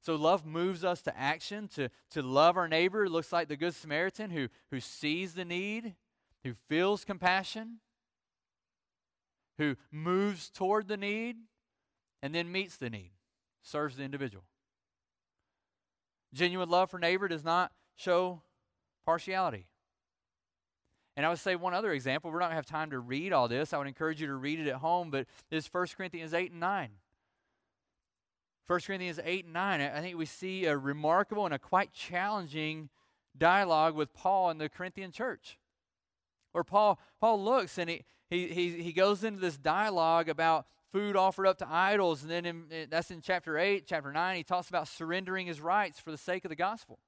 So 0.00 0.16
love 0.16 0.44
moves 0.44 0.84
us 0.84 1.00
to 1.02 1.16
action, 1.16 1.68
to, 1.74 1.88
to 2.10 2.22
love 2.22 2.56
our 2.56 2.66
neighbor. 2.66 3.08
Looks 3.08 3.32
like 3.32 3.48
the 3.48 3.56
Good 3.56 3.74
Samaritan 3.74 4.30
who, 4.30 4.48
who 4.70 4.80
sees 4.80 5.34
the 5.34 5.44
need, 5.44 5.94
who 6.42 6.54
feels 6.68 7.04
compassion, 7.04 7.78
who 9.58 9.76
moves 9.92 10.50
toward 10.50 10.88
the 10.88 10.96
need, 10.96 11.36
and 12.20 12.34
then 12.34 12.50
meets 12.50 12.76
the 12.76 12.90
need, 12.90 13.12
serves 13.62 13.96
the 13.96 14.02
individual. 14.02 14.44
Genuine 16.34 16.68
love 16.68 16.90
for 16.90 16.98
neighbor 16.98 17.28
does 17.28 17.44
not 17.44 17.70
show 17.94 18.42
partiality. 19.04 19.66
And 21.22 21.28
I 21.28 21.30
would 21.30 21.38
say 21.38 21.54
one 21.54 21.72
other 21.72 21.92
example. 21.92 22.32
We're 22.32 22.40
not 22.40 22.46
going 22.46 22.54
to 22.54 22.56
have 22.56 22.66
time 22.66 22.90
to 22.90 22.98
read 22.98 23.32
all 23.32 23.46
this. 23.46 23.72
I 23.72 23.78
would 23.78 23.86
encourage 23.86 24.20
you 24.20 24.26
to 24.26 24.34
read 24.34 24.58
it 24.58 24.66
at 24.66 24.74
home, 24.74 25.08
but 25.08 25.28
it's 25.52 25.72
1 25.72 25.86
Corinthians 25.96 26.34
8 26.34 26.50
and 26.50 26.58
9. 26.58 26.88
1 28.66 28.80
Corinthians 28.80 29.20
8 29.24 29.44
and 29.44 29.54
9, 29.54 29.80
I 29.82 30.00
think 30.00 30.18
we 30.18 30.26
see 30.26 30.64
a 30.64 30.76
remarkable 30.76 31.44
and 31.44 31.54
a 31.54 31.60
quite 31.60 31.92
challenging 31.92 32.88
dialogue 33.38 33.94
with 33.94 34.12
Paul 34.12 34.50
and 34.50 34.60
the 34.60 34.68
Corinthian 34.68 35.12
church. 35.12 35.60
Where 36.50 36.64
Paul, 36.64 36.98
Paul 37.20 37.44
looks 37.44 37.78
and 37.78 37.88
he, 37.88 38.04
he, 38.28 38.48
he, 38.48 38.82
he 38.82 38.92
goes 38.92 39.22
into 39.22 39.38
this 39.38 39.56
dialogue 39.56 40.28
about 40.28 40.66
food 40.90 41.14
offered 41.14 41.46
up 41.46 41.58
to 41.58 41.72
idols. 41.72 42.22
And 42.22 42.32
then 42.32 42.46
in, 42.46 42.88
that's 42.90 43.12
in 43.12 43.20
chapter 43.20 43.56
8. 43.58 43.84
Chapter 43.86 44.10
9, 44.10 44.36
he 44.38 44.42
talks 44.42 44.68
about 44.68 44.88
surrendering 44.88 45.46
his 45.46 45.60
rights 45.60 46.00
for 46.00 46.10
the 46.10 46.18
sake 46.18 46.44
of 46.44 46.48
the 46.48 46.56
gospel. 46.56 46.98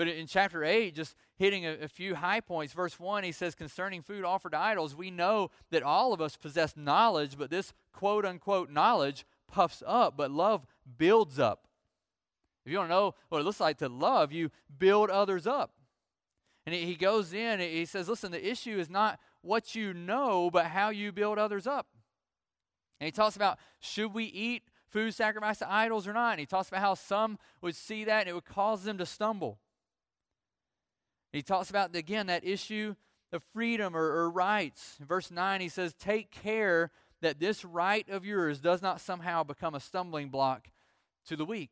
But 0.00 0.08
in 0.08 0.26
chapter 0.26 0.64
8, 0.64 0.94
just 0.94 1.14
hitting 1.36 1.66
a, 1.66 1.72
a, 1.82 1.86
few 1.86 2.14
high 2.14 2.40
points, 2.40 2.72
verse 2.72 2.98
1, 2.98 3.22
he 3.22 3.32
says, 3.32 3.54
Concerning 3.54 4.00
food 4.00 4.24
offered 4.24 4.52
to 4.52 4.58
idols, 4.58 4.96
we 4.96 5.10
know 5.10 5.50
that 5.70 5.82
all 5.82 6.14
of 6.14 6.22
us 6.22 6.38
possess 6.38 6.74
knowledge, 6.74 7.36
but 7.36 7.50
this 7.50 7.74
quote 7.92 8.24
unquote 8.24 8.70
knowledge 8.70 9.26
puffs 9.46 9.82
up, 9.86 10.16
but 10.16 10.30
love 10.30 10.64
builds 10.96 11.38
up. 11.38 11.68
If 12.64 12.72
you 12.72 12.78
don't 12.78 12.88
know 12.88 13.14
what 13.28 13.42
it 13.42 13.44
looks 13.44 13.60
like 13.60 13.76
to 13.76 13.90
love, 13.90 14.32
you 14.32 14.50
build 14.78 15.10
others 15.10 15.46
up. 15.46 15.72
And 16.64 16.74
he 16.74 16.94
goes 16.94 17.34
in, 17.34 17.60
he 17.60 17.84
says, 17.84 18.08
Listen, 18.08 18.32
the 18.32 18.50
issue 18.50 18.78
is 18.78 18.88
not 18.88 19.20
what 19.42 19.74
you 19.74 19.92
know, 19.92 20.48
but 20.50 20.64
how 20.64 20.88
you 20.88 21.12
build 21.12 21.38
others 21.38 21.66
up. 21.66 21.88
And 23.00 23.04
he 23.04 23.12
talks 23.12 23.36
about 23.36 23.58
should 23.80 24.14
we 24.14 24.24
eat 24.24 24.62
food 24.88 25.12
sacrificed 25.12 25.58
to 25.58 25.70
idols 25.70 26.08
or 26.08 26.14
not? 26.14 26.30
And 26.30 26.40
he 26.40 26.46
talks 26.46 26.68
about 26.68 26.80
how 26.80 26.94
some 26.94 27.38
would 27.60 27.76
see 27.76 28.04
that 28.04 28.20
and 28.20 28.30
it 28.30 28.34
would 28.34 28.46
cause 28.46 28.84
them 28.84 28.96
to 28.96 29.04
stumble. 29.04 29.58
He 31.32 31.42
talks 31.42 31.70
about, 31.70 31.94
again, 31.94 32.26
that 32.26 32.44
issue 32.44 32.94
of 33.32 33.42
freedom 33.52 33.96
or, 33.96 34.04
or 34.04 34.30
rights. 34.30 34.96
In 35.00 35.06
verse 35.06 35.30
9, 35.30 35.60
he 35.60 35.68
says, 35.68 35.94
Take 35.94 36.30
care 36.30 36.90
that 37.22 37.38
this 37.38 37.64
right 37.64 38.08
of 38.08 38.24
yours 38.24 38.60
does 38.60 38.82
not 38.82 39.00
somehow 39.00 39.44
become 39.44 39.74
a 39.74 39.80
stumbling 39.80 40.28
block 40.28 40.68
to 41.26 41.36
the 41.36 41.44
weak. 41.44 41.70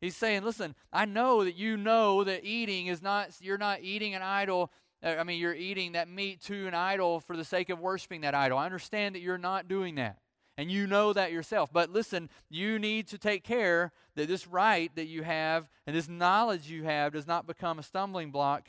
He's 0.00 0.16
saying, 0.16 0.44
listen, 0.44 0.74
I 0.92 1.06
know 1.06 1.44
that 1.44 1.56
you 1.56 1.76
know 1.76 2.22
that 2.24 2.44
eating 2.44 2.88
is 2.88 3.00
not, 3.00 3.30
you're 3.40 3.58
not 3.58 3.80
eating 3.80 4.14
an 4.14 4.22
idol. 4.22 4.70
Uh, 5.02 5.16
I 5.18 5.24
mean, 5.24 5.40
you're 5.40 5.54
eating 5.54 5.92
that 5.92 6.08
meat 6.08 6.42
to 6.42 6.66
an 6.66 6.74
idol 6.74 7.20
for 7.20 7.36
the 7.36 7.44
sake 7.44 7.70
of 7.70 7.80
worshiping 7.80 8.20
that 8.20 8.34
idol. 8.34 8.58
I 8.58 8.66
understand 8.66 9.14
that 9.14 9.20
you're 9.20 9.38
not 9.38 9.68
doing 9.68 9.94
that. 9.94 10.18
And 10.58 10.70
you 10.70 10.86
know 10.86 11.12
that 11.12 11.32
yourself. 11.32 11.70
But 11.72 11.90
listen, 11.90 12.30
you 12.48 12.78
need 12.78 13.08
to 13.08 13.18
take 13.18 13.44
care 13.44 13.92
that 14.14 14.28
this 14.28 14.46
right 14.46 14.94
that 14.96 15.06
you 15.06 15.22
have 15.22 15.68
and 15.86 15.94
this 15.94 16.08
knowledge 16.08 16.70
you 16.70 16.84
have 16.84 17.12
does 17.12 17.26
not 17.26 17.46
become 17.46 17.78
a 17.78 17.82
stumbling 17.82 18.30
block 18.30 18.68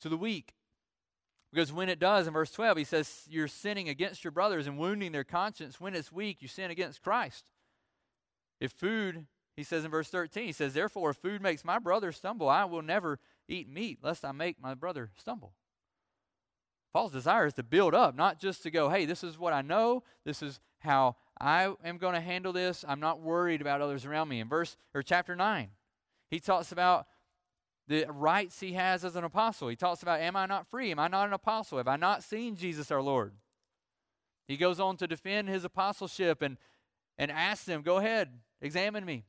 to 0.00 0.08
the 0.08 0.16
weak. 0.16 0.54
Because 1.52 1.72
when 1.72 1.88
it 1.88 2.00
does, 2.00 2.26
in 2.26 2.32
verse 2.32 2.50
12, 2.50 2.78
he 2.78 2.84
says, 2.84 3.22
You're 3.28 3.48
sinning 3.48 3.88
against 3.88 4.24
your 4.24 4.32
brothers 4.32 4.66
and 4.66 4.78
wounding 4.78 5.12
their 5.12 5.24
conscience. 5.24 5.80
When 5.80 5.94
it's 5.94 6.10
weak, 6.10 6.42
you 6.42 6.48
sin 6.48 6.70
against 6.70 7.02
Christ. 7.02 7.44
If 8.60 8.72
food, 8.72 9.26
he 9.56 9.62
says 9.62 9.84
in 9.84 9.90
verse 9.90 10.08
13, 10.08 10.46
he 10.46 10.52
says, 10.52 10.74
Therefore, 10.74 11.10
if 11.10 11.16
food 11.16 11.40
makes 11.40 11.64
my 11.64 11.78
brother 11.78 12.10
stumble, 12.10 12.48
I 12.48 12.64
will 12.64 12.82
never 12.82 13.20
eat 13.48 13.68
meat, 13.68 13.98
lest 14.02 14.24
I 14.24 14.32
make 14.32 14.60
my 14.60 14.74
brother 14.74 15.10
stumble. 15.16 15.52
Paul's 16.94 17.12
desire 17.12 17.46
is 17.46 17.54
to 17.54 17.64
build 17.64 17.92
up, 17.92 18.14
not 18.14 18.38
just 18.38 18.62
to 18.62 18.70
go, 18.70 18.88
Hey, 18.88 19.04
this 19.04 19.24
is 19.24 19.36
what 19.36 19.52
I 19.52 19.62
know, 19.62 20.04
this 20.24 20.42
is 20.42 20.60
how 20.78 21.16
I 21.40 21.74
am 21.84 21.98
going 21.98 22.14
to 22.14 22.20
handle 22.20 22.52
this. 22.52 22.84
I'm 22.86 23.00
not 23.00 23.20
worried 23.20 23.60
about 23.60 23.80
others 23.80 24.06
around 24.06 24.28
me. 24.28 24.38
In 24.38 24.48
verse 24.48 24.76
or 24.94 25.02
chapter 25.02 25.34
9, 25.34 25.70
he 26.30 26.38
talks 26.38 26.70
about 26.70 27.06
the 27.88 28.06
rights 28.08 28.60
he 28.60 28.74
has 28.74 29.04
as 29.04 29.16
an 29.16 29.24
apostle. 29.24 29.68
He 29.68 29.76
talks 29.76 30.02
about, 30.02 30.20
Am 30.20 30.36
I 30.36 30.46
not 30.46 30.68
free? 30.68 30.92
Am 30.92 31.00
I 31.00 31.08
not 31.08 31.26
an 31.26 31.34
apostle? 31.34 31.78
Have 31.78 31.88
I 31.88 31.96
not 31.96 32.22
seen 32.22 32.54
Jesus 32.54 32.92
our 32.92 33.02
Lord? 33.02 33.32
He 34.46 34.56
goes 34.56 34.78
on 34.78 34.96
to 34.98 35.08
defend 35.08 35.48
his 35.48 35.64
apostleship 35.64 36.42
and, 36.42 36.58
and 37.18 37.32
asks 37.32 37.66
them, 37.66 37.82
Go 37.82 37.96
ahead, 37.96 38.28
examine 38.62 39.04
me. 39.04 39.24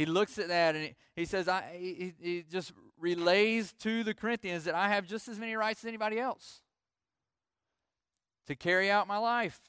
He 0.00 0.06
looks 0.06 0.38
at 0.38 0.48
that 0.48 0.76
and 0.76 0.94
he 1.14 1.26
says, 1.26 1.46
I, 1.46 1.76
he, 1.78 2.14
he 2.18 2.42
just 2.50 2.72
relays 2.98 3.74
to 3.80 4.02
the 4.02 4.14
Corinthians 4.14 4.64
that 4.64 4.74
I 4.74 4.88
have 4.88 5.06
just 5.06 5.28
as 5.28 5.38
many 5.38 5.54
rights 5.56 5.84
as 5.84 5.88
anybody 5.88 6.18
else 6.18 6.62
to 8.46 8.56
carry 8.56 8.90
out 8.90 9.06
my 9.06 9.18
life. 9.18 9.60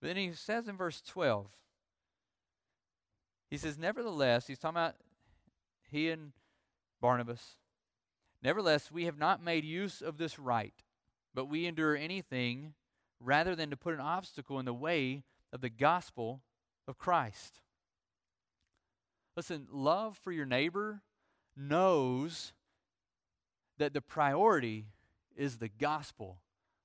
But 0.00 0.06
then 0.06 0.16
he 0.16 0.32
says 0.32 0.68
in 0.68 0.78
verse 0.78 1.02
12, 1.02 1.48
he 3.50 3.58
says, 3.58 3.76
Nevertheless, 3.76 4.46
he's 4.46 4.58
talking 4.58 4.78
about 4.78 4.94
he 5.90 6.08
and 6.08 6.32
Barnabas. 6.98 7.56
Nevertheless, 8.42 8.90
we 8.90 9.04
have 9.04 9.18
not 9.18 9.44
made 9.44 9.66
use 9.66 10.00
of 10.00 10.16
this 10.16 10.38
right, 10.38 10.82
but 11.34 11.44
we 11.44 11.66
endure 11.66 11.94
anything 11.94 12.72
rather 13.20 13.54
than 13.54 13.68
to 13.68 13.76
put 13.76 13.92
an 13.92 14.00
obstacle 14.00 14.58
in 14.58 14.64
the 14.64 14.72
way 14.72 15.24
of 15.52 15.60
the 15.60 15.68
gospel 15.68 16.40
of 16.88 16.96
Christ. 16.96 17.60
Listen, 19.36 19.66
love 19.70 20.18
for 20.18 20.32
your 20.32 20.46
neighbor 20.46 21.02
knows 21.56 22.52
that 23.78 23.94
the 23.94 24.00
priority 24.00 24.86
is 25.36 25.58
the 25.58 25.68
gospel 25.68 26.38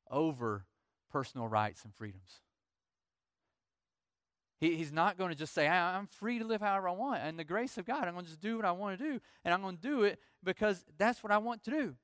over 0.10 0.66
personal 1.12 1.48
rights 1.48 1.84
and 1.84 1.94
freedoms. 1.94 2.42
He, 4.60 4.76
he's 4.76 4.92
not 4.92 5.18
going 5.18 5.30
to 5.30 5.38
just 5.38 5.54
say, 5.54 5.68
I'm 5.68 6.08
free 6.08 6.40
to 6.40 6.46
live 6.46 6.62
however 6.62 6.90
I 6.90 6.94
want. 6.94 7.22
And 7.22 7.38
the 7.38 7.44
grace 7.44 7.78
of 7.78 7.86
God, 7.86 8.08
I'm 8.08 8.14
going 8.14 8.26
to 8.26 8.32
just 8.32 8.42
do 8.42 8.56
what 8.56 8.66
I 8.66 8.72
want 8.72 8.98
to 8.98 9.04
do. 9.04 9.20
And 9.46 9.54
I'm 9.54 9.62
going 9.62 9.78
to 9.78 9.82
do 9.82 10.04
it 10.04 10.20
because 10.44 10.84
that's 10.98 11.22
what 11.24 11.32
I 11.32 11.38
want 11.38 11.64
to 11.64 11.72
do 11.72 11.96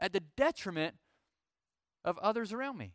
at 0.00 0.12
the 0.12 0.20
detriment 0.36 0.94
of 2.04 2.18
others 2.18 2.52
around 2.52 2.78
me. 2.78 2.92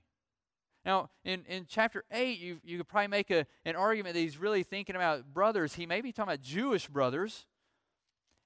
Now, 0.84 1.10
in, 1.24 1.46
in 1.48 1.66
chapter 1.68 2.04
8, 2.12 2.40
you, 2.40 2.60
you 2.64 2.78
could 2.78 2.88
probably 2.88 3.08
make 3.08 3.30
a, 3.30 3.46
an 3.66 3.76
argument 3.76 4.16
that 4.16 4.22
he's 4.22 4.38
really 4.38 4.64
thinking 4.64 4.96
about 4.96 5.32
brothers. 5.32 5.76
He 5.76 5.86
may 5.86 6.02
be 6.02 6.12
talking 6.12 6.34
about 6.34 6.42
Jewish 6.42 6.88
brothers. 6.88 7.46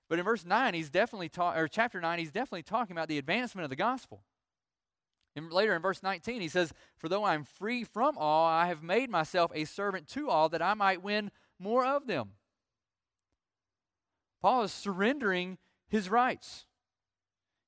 But 0.10 0.20
in 0.20 0.26
verse 0.26 0.46
9, 0.46 0.74
he's 0.74 0.90
definitely 0.90 1.30
talking, 1.30 1.60
or 1.60 1.68
chapter 1.68 2.02
9, 2.02 2.20
he's 2.20 2.32
definitely 2.32 2.64
talking 2.64 2.96
about 2.96 3.08
the 3.08 3.18
advancement 3.18 3.64
of 3.64 3.70
the 3.70 3.76
gospel. 3.76 4.24
And 5.36 5.52
later 5.52 5.76
in 5.76 5.82
verse 5.82 6.04
19, 6.04 6.42
he 6.42 6.48
says, 6.48 6.74
For 6.98 7.10
though 7.10 7.24
I 7.24 7.36
am 7.36 7.44
free 7.44 7.84
from 7.84 8.18
all, 8.18 8.46
I 8.46 8.68
have 8.68 8.84
made 8.84 9.10
myself 9.10 9.52
a 9.54 9.66
servant 9.66 10.08
to 10.10 10.30
all 10.30 10.50
that 10.50 10.62
I 10.62 10.74
might 10.74 11.04
win 11.04 11.32
more 11.60 11.86
of 11.86 12.08
them. 12.08 12.32
Paul 14.42 14.64
is 14.64 14.72
surrendering 14.72 15.58
his 15.88 16.10
rights. 16.10 16.66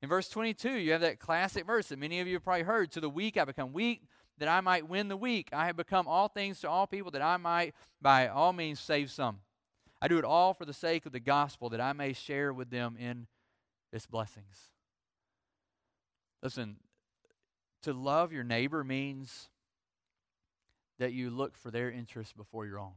In 0.02 0.10
verse 0.10 0.30
22, 0.30 0.74
you 0.74 0.92
have 0.92 1.02
that 1.02 1.20
classic 1.20 1.66
verse 1.66 1.88
that 1.88 2.00
many 2.00 2.20
of 2.20 2.28
you 2.28 2.36
have 2.36 2.44
probably 2.44 2.64
heard 2.64 2.92
To 2.92 3.02
the 3.02 3.10
weak 3.10 3.36
I 3.36 3.46
become 3.46 3.74
weak, 3.74 4.04
that 4.38 4.48
I 4.48 4.62
might 4.62 4.88
win 4.88 5.08
the 5.08 5.18
weak. 5.18 5.50
I 5.52 5.66
have 5.66 5.78
become 5.78 6.08
all 6.08 6.28
things 6.28 6.62
to 6.62 6.70
all 6.70 6.88
people, 6.88 7.12
that 7.12 7.22
I 7.22 7.38
might 7.38 7.74
by 8.02 8.28
all 8.28 8.54
means 8.54 8.80
save 8.80 9.12
some. 9.12 9.40
I 10.02 10.08
do 10.08 10.20
it 10.20 10.26
all 10.26 10.54
for 10.54 10.66
the 10.66 10.74
sake 10.74 11.06
of 11.06 11.12
the 11.12 11.20
gospel, 11.20 11.70
that 11.70 11.82
I 11.82 11.94
may 11.94 12.14
share 12.14 12.54
with 12.54 12.70
them 12.70 12.96
in 13.00 13.28
its 13.92 14.06
blessings. 14.06 14.70
Listen, 16.44 16.78
to 17.82 17.94
love 17.94 18.32
your 18.32 18.44
neighbor 18.44 18.84
means 18.84 19.50
that 21.00 21.14
you 21.14 21.30
look 21.30 21.58
for 21.58 21.72
their 21.72 21.90
interests 21.90 22.34
before 22.34 22.66
your 22.66 22.80
own. 22.80 22.94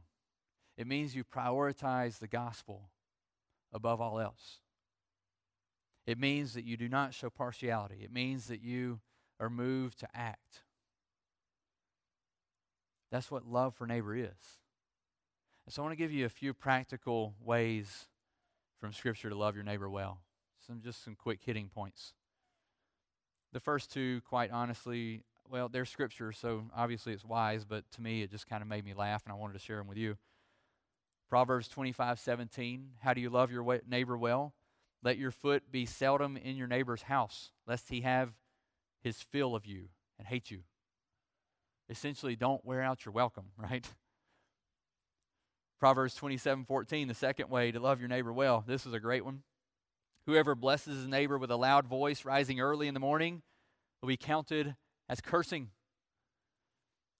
It 0.77 0.87
means 0.87 1.15
you 1.15 1.23
prioritize 1.23 2.19
the 2.19 2.27
gospel 2.27 2.89
above 3.73 4.01
all 4.01 4.19
else. 4.19 4.59
It 6.05 6.17
means 6.17 6.53
that 6.53 6.65
you 6.65 6.77
do 6.77 6.89
not 6.89 7.13
show 7.13 7.29
partiality. 7.29 8.01
It 8.03 8.11
means 8.11 8.47
that 8.47 8.61
you 8.61 8.99
are 9.39 9.49
moved 9.49 9.99
to 9.99 10.07
act. 10.13 10.63
That's 13.11 13.29
what 13.29 13.45
love 13.45 13.75
for 13.75 13.85
neighbor 13.85 14.15
is. 14.15 14.59
And 15.65 15.73
so 15.73 15.81
I 15.81 15.85
want 15.85 15.93
to 15.93 16.03
give 16.03 16.11
you 16.11 16.25
a 16.25 16.29
few 16.29 16.53
practical 16.53 17.35
ways 17.43 18.07
from 18.79 18.93
Scripture 18.93 19.29
to 19.29 19.35
love 19.35 19.55
your 19.55 19.63
neighbor 19.63 19.89
well. 19.89 20.21
Some 20.65 20.81
just 20.81 21.03
some 21.03 21.15
quick 21.15 21.39
hitting 21.43 21.69
points. 21.69 22.13
The 23.53 23.59
first 23.59 23.91
two, 23.91 24.21
quite 24.21 24.51
honestly, 24.51 25.23
well, 25.49 25.67
they're 25.67 25.85
Scripture, 25.85 26.31
so 26.31 26.63
obviously 26.75 27.13
it's 27.13 27.25
wise, 27.25 27.65
but 27.65 27.83
to 27.91 28.01
me 28.01 28.21
it 28.21 28.31
just 28.31 28.47
kind 28.47 28.61
of 28.61 28.67
made 28.67 28.85
me 28.85 28.93
laugh, 28.93 29.23
and 29.25 29.33
I 29.33 29.35
wanted 29.35 29.53
to 29.53 29.59
share 29.59 29.77
them 29.77 29.87
with 29.87 29.97
you. 29.97 30.17
Proverbs 31.29 31.67
25, 31.67 32.19
17. 32.19 32.89
How 33.01 33.13
do 33.13 33.21
you 33.21 33.29
love 33.29 33.51
your 33.51 33.81
neighbor 33.87 34.17
well? 34.17 34.53
Let 35.03 35.17
your 35.17 35.31
foot 35.31 35.71
be 35.71 35.85
seldom 35.85 36.37
in 36.37 36.55
your 36.55 36.67
neighbor's 36.67 37.03
house, 37.03 37.51
lest 37.67 37.89
he 37.89 38.01
have 38.01 38.31
his 39.01 39.21
fill 39.21 39.55
of 39.55 39.65
you 39.65 39.89
and 40.17 40.27
hate 40.27 40.51
you. 40.51 40.61
Essentially, 41.91 42.37
don't 42.37 42.63
wear 42.63 42.81
out 42.81 43.03
your 43.03 43.11
welcome, 43.11 43.47
right? 43.57 43.85
Proverbs 45.79 46.15
27, 46.15 46.63
14, 46.63 47.07
the 47.07 47.13
second 47.13 47.49
way 47.49 47.71
to 47.71 47.79
love 47.79 47.99
your 47.99 48.07
neighbor 48.07 48.31
well. 48.31 48.63
This 48.65 48.85
is 48.85 48.93
a 48.93 48.99
great 48.99 49.25
one. 49.25 49.41
Whoever 50.25 50.55
blesses 50.55 50.99
his 50.99 51.07
neighbor 51.07 51.37
with 51.37 51.51
a 51.51 51.55
loud 51.57 51.87
voice 51.87 52.23
rising 52.23 52.61
early 52.61 52.87
in 52.87 52.93
the 52.93 52.99
morning 52.99 53.41
will 54.01 54.07
be 54.07 54.15
counted 54.15 54.75
as 55.09 55.19
cursing. 55.19 55.69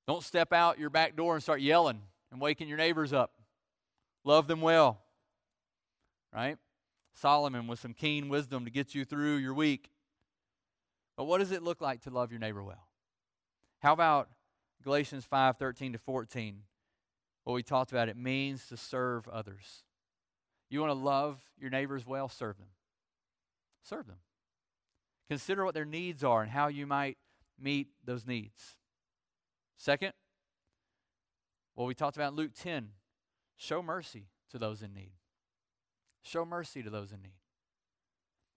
Don't 0.08 0.24
step 0.24 0.54
out 0.54 0.80
your 0.80 0.90
back 0.90 1.16
door 1.16 1.34
and 1.34 1.44
start 1.44 1.60
yelling 1.62 2.02
and 2.32 2.40
waking 2.40 2.70
your 2.70 2.78
neighbors 2.78 3.12
up. 3.12 3.34
Love 4.24 4.48
them 4.48 4.62
well. 4.62 5.02
Right? 6.34 6.58
Solomon 7.14 7.68
with 7.68 7.80
some 7.80 7.94
keen 7.94 8.30
wisdom 8.30 8.64
to 8.66 8.72
get 8.72 8.96
you 8.96 9.04
through 9.04 9.38
your 9.38 9.54
week. 9.54 9.90
But 11.18 11.26
what 11.26 11.40
does 11.40 11.52
it 11.52 11.62
look 11.62 11.82
like 11.82 12.02
to 12.04 12.10
love 12.10 12.32
your 12.32 12.40
neighbor 12.40 12.64
well? 12.64 12.88
How 13.80 13.94
about 13.94 14.30
Galatians 14.84 15.26
5 15.26 15.58
13 15.58 15.94
to 15.94 16.00
14? 16.00 16.64
What 17.44 17.54
we 17.54 17.64
talked 17.64 17.92
about, 17.92 18.10
it 18.10 18.18
means 18.18 18.68
to 18.68 18.78
serve 18.78 19.28
others. 19.28 19.84
You 20.70 20.80
want 20.80 20.92
to 20.92 20.94
love 21.00 21.40
your 21.60 21.70
neighbors 21.70 22.06
well? 22.06 22.30
Serve 22.30 22.58
them. 22.58 22.70
Serve 23.84 24.08
them. 24.08 24.18
Consider 25.28 25.66
what 25.66 25.74
their 25.74 25.86
needs 25.86 26.24
are 26.24 26.42
and 26.42 26.52
how 26.52 26.68
you 26.68 26.86
might 26.86 27.18
meet 27.60 27.88
those 28.06 28.28
needs. 28.28 28.78
Second, 29.78 30.14
what 31.74 31.86
we 31.86 31.96
talked 31.96 32.16
about 32.18 32.32
in 32.32 32.38
Luke 32.38 32.52
10 32.56 32.90
Show 33.62 33.84
mercy 33.84 34.26
to 34.50 34.58
those 34.58 34.82
in 34.82 34.92
need. 34.92 35.12
Show 36.24 36.46
mercy 36.46 36.82
to 36.82 36.90
those 36.90 37.12
in 37.12 37.22
need. 37.22 37.38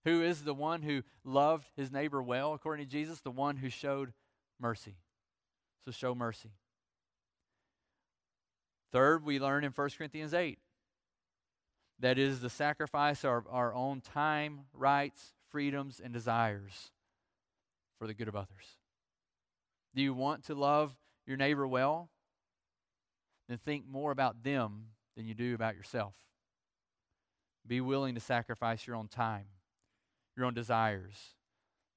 Who 0.03 0.23
is 0.23 0.43
the 0.43 0.53
one 0.55 0.81
who 0.81 1.03
loved 1.23 1.67
his 1.75 1.91
neighbor 1.91 2.23
well, 2.23 2.55
according 2.55 2.87
to 2.87 2.91
Jesus? 2.91 3.21
The 3.21 3.29
one 3.29 3.57
who 3.57 3.69
showed 3.69 4.13
mercy. 4.59 4.95
So 5.85 5.91
show 5.91 6.15
mercy. 6.15 6.49
Third, 8.91 9.23
we 9.23 9.39
learn 9.39 9.63
in 9.63 9.71
1 9.71 9.89
Corinthians 9.97 10.33
8 10.33 10.57
that 11.99 12.17
is 12.17 12.39
the 12.39 12.49
sacrifice 12.49 13.23
of 13.23 13.45
our 13.49 13.73
own 13.73 14.01
time, 14.01 14.61
rights, 14.73 15.33
freedoms, 15.51 16.01
and 16.03 16.11
desires 16.11 16.91
for 17.99 18.07
the 18.07 18.15
good 18.15 18.27
of 18.27 18.35
others. 18.35 18.79
Do 19.93 20.01
you 20.01 20.13
want 20.13 20.45
to 20.45 20.55
love 20.55 20.95
your 21.27 21.37
neighbor 21.37 21.67
well? 21.67 22.09
Then 23.47 23.57
think 23.57 23.87
more 23.87 24.11
about 24.11 24.43
them 24.43 24.87
than 25.15 25.27
you 25.27 25.35
do 25.35 25.53
about 25.53 25.75
yourself. 25.75 26.15
Be 27.67 27.79
willing 27.79 28.15
to 28.15 28.21
sacrifice 28.21 28.87
your 28.87 28.95
own 28.95 29.07
time, 29.07 29.45
your 30.35 30.47
own 30.47 30.55
desires, 30.55 31.35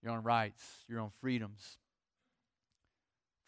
your 0.03 0.12
own 0.12 0.22
rights, 0.22 0.85
your 0.88 1.01
own 1.01 1.11
freedoms 1.20 1.79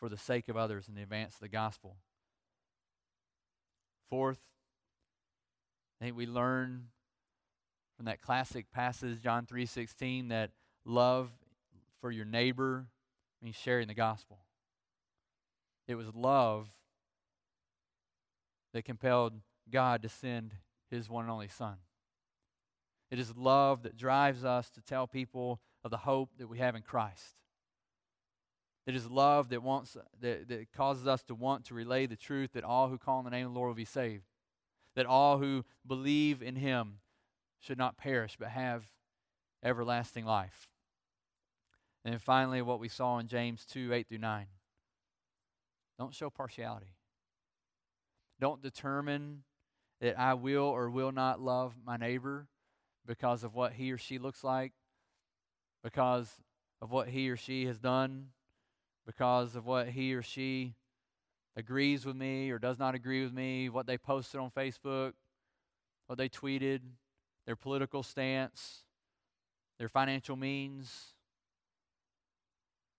for 0.00 0.08
the 0.08 0.16
sake 0.16 0.48
of 0.48 0.56
others 0.56 0.88
and 0.88 0.96
the 0.96 1.02
advance 1.02 1.34
of 1.34 1.40
the 1.40 1.48
gospel. 1.48 1.98
Fourth, 4.08 4.40
I 6.00 6.06
think 6.06 6.16
we 6.16 6.26
learn 6.26 6.88
from 7.96 8.06
that 8.06 8.22
classic 8.22 8.72
passage, 8.72 9.20
John 9.20 9.44
3:16, 9.44 10.28
that 10.28 10.52
love 10.86 11.30
for 12.00 12.10
your 12.10 12.24
neighbor 12.24 12.88
means 13.42 13.56
sharing 13.56 13.88
the 13.88 13.94
gospel. 13.94 14.38
It 15.86 15.96
was 15.96 16.14
love 16.14 16.70
that 18.72 18.84
compelled 18.84 19.42
God 19.68 20.00
to 20.02 20.08
send 20.08 20.56
his 20.88 21.10
one 21.10 21.24
and 21.24 21.30
only 21.30 21.48
Son. 21.48 21.76
It 23.10 23.18
is 23.18 23.36
love 23.36 23.82
that 23.82 23.96
drives 23.96 24.44
us 24.44 24.70
to 24.70 24.80
tell 24.80 25.06
people 25.06 25.60
of 25.84 25.90
the 25.90 25.98
hope 25.98 26.30
that 26.38 26.46
we 26.48 26.58
have 26.58 26.74
in 26.74 26.82
Christ. 26.82 27.36
It 28.86 28.96
is 28.96 29.08
love 29.08 29.50
that 29.50 29.62
wants 29.62 29.96
that, 30.20 30.48
that 30.48 30.72
causes 30.72 31.06
us 31.06 31.22
to 31.24 31.34
want 31.34 31.66
to 31.66 31.74
relay 31.74 32.06
the 32.06 32.16
truth 32.16 32.52
that 32.54 32.64
all 32.64 32.88
who 32.88 32.98
call 32.98 33.18
on 33.18 33.24
the 33.24 33.30
name 33.30 33.46
of 33.46 33.52
the 33.52 33.58
Lord 33.58 33.68
will 33.68 33.74
be 33.74 33.84
saved. 33.84 34.24
That 34.96 35.06
all 35.06 35.38
who 35.38 35.64
believe 35.86 36.42
in 36.42 36.56
him 36.56 36.98
should 37.60 37.78
not 37.78 37.96
perish 37.96 38.36
but 38.38 38.48
have 38.48 38.84
everlasting 39.62 40.24
life. 40.24 40.68
And 42.04 42.12
then 42.12 42.18
finally, 42.18 42.62
what 42.62 42.80
we 42.80 42.88
saw 42.88 43.18
in 43.18 43.28
James 43.28 43.64
2 43.66 43.92
8 43.92 44.08
through 44.08 44.18
9. 44.18 44.46
Don't 45.98 46.14
show 46.14 46.30
partiality. 46.30 46.94
Don't 48.40 48.62
determine 48.62 49.42
that 50.00 50.18
I 50.18 50.32
will 50.32 50.62
or 50.62 50.88
will 50.88 51.12
not 51.12 51.40
love 51.40 51.74
my 51.84 51.98
neighbor 51.98 52.48
because 53.06 53.44
of 53.44 53.54
what 53.54 53.74
he 53.74 53.92
or 53.92 53.98
she 53.98 54.18
looks 54.18 54.42
like, 54.42 54.72
because 55.84 56.38
of 56.80 56.90
what 56.90 57.08
he 57.08 57.28
or 57.28 57.36
she 57.36 57.66
has 57.66 57.78
done, 57.78 58.28
because 59.06 59.56
of 59.56 59.66
what 59.66 59.88
he 59.88 60.14
or 60.14 60.22
she 60.22 60.74
agrees 61.56 62.04
with 62.04 62.16
me 62.16 62.50
or 62.50 62.58
does 62.58 62.78
not 62.78 62.94
agree 62.94 63.22
with 63.22 63.32
me, 63.32 63.68
what 63.68 63.86
they 63.86 63.98
posted 63.98 64.40
on 64.40 64.50
Facebook, 64.50 65.12
what 66.06 66.18
they 66.18 66.28
tweeted, 66.28 66.80
their 67.46 67.56
political 67.56 68.02
stance, 68.02 68.84
their 69.78 69.88
financial 69.88 70.36
means, 70.36 71.14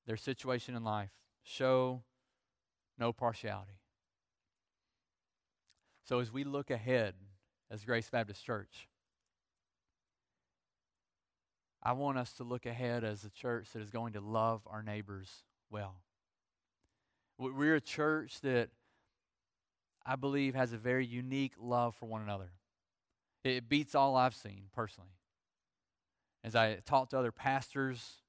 their 0.06 0.18
situation 0.18 0.76
in 0.76 0.84
life. 0.84 1.12
Show 1.44 2.04
no 2.98 3.14
partiality. 3.14 3.80
So, 6.04 6.20
as 6.20 6.32
we 6.32 6.44
look 6.44 6.70
ahead 6.70 7.14
as 7.70 7.86
Grace 7.86 8.10
Baptist 8.10 8.46
Church, 8.46 8.90
I 11.84 11.94
want 11.94 12.18
us 12.18 12.34
to 12.34 12.44
look 12.44 12.66
ahead 12.66 13.04
as 13.04 13.24
a 13.24 13.30
church 13.30 13.70
that 13.74 13.82
is 13.82 13.90
going 13.90 14.14
to 14.14 14.22
love 14.22 14.62
our 14.68 14.84
neighbors 14.84 15.44
well. 15.72 15.96
We're 17.38 17.76
a 17.76 17.82
church 17.82 18.42
that 18.42 18.70
I 20.06 20.16
believe 20.16 20.54
has 20.54 20.74
a 20.74 20.78
very 20.78 21.06
unique 21.06 21.54
love 21.60 21.96
for 21.96 22.06
one 22.06 22.22
another. 22.22 22.52
It 23.44 23.68
beats 23.68 23.96
all 23.96 24.16
I've 24.16 24.36
seen 24.36 24.66
personally. 24.74 25.10
As 26.44 26.56
I 26.56 26.76
talk 26.86 27.10
to 27.10 27.20
other 27.20 27.32
pastors, 27.32 28.22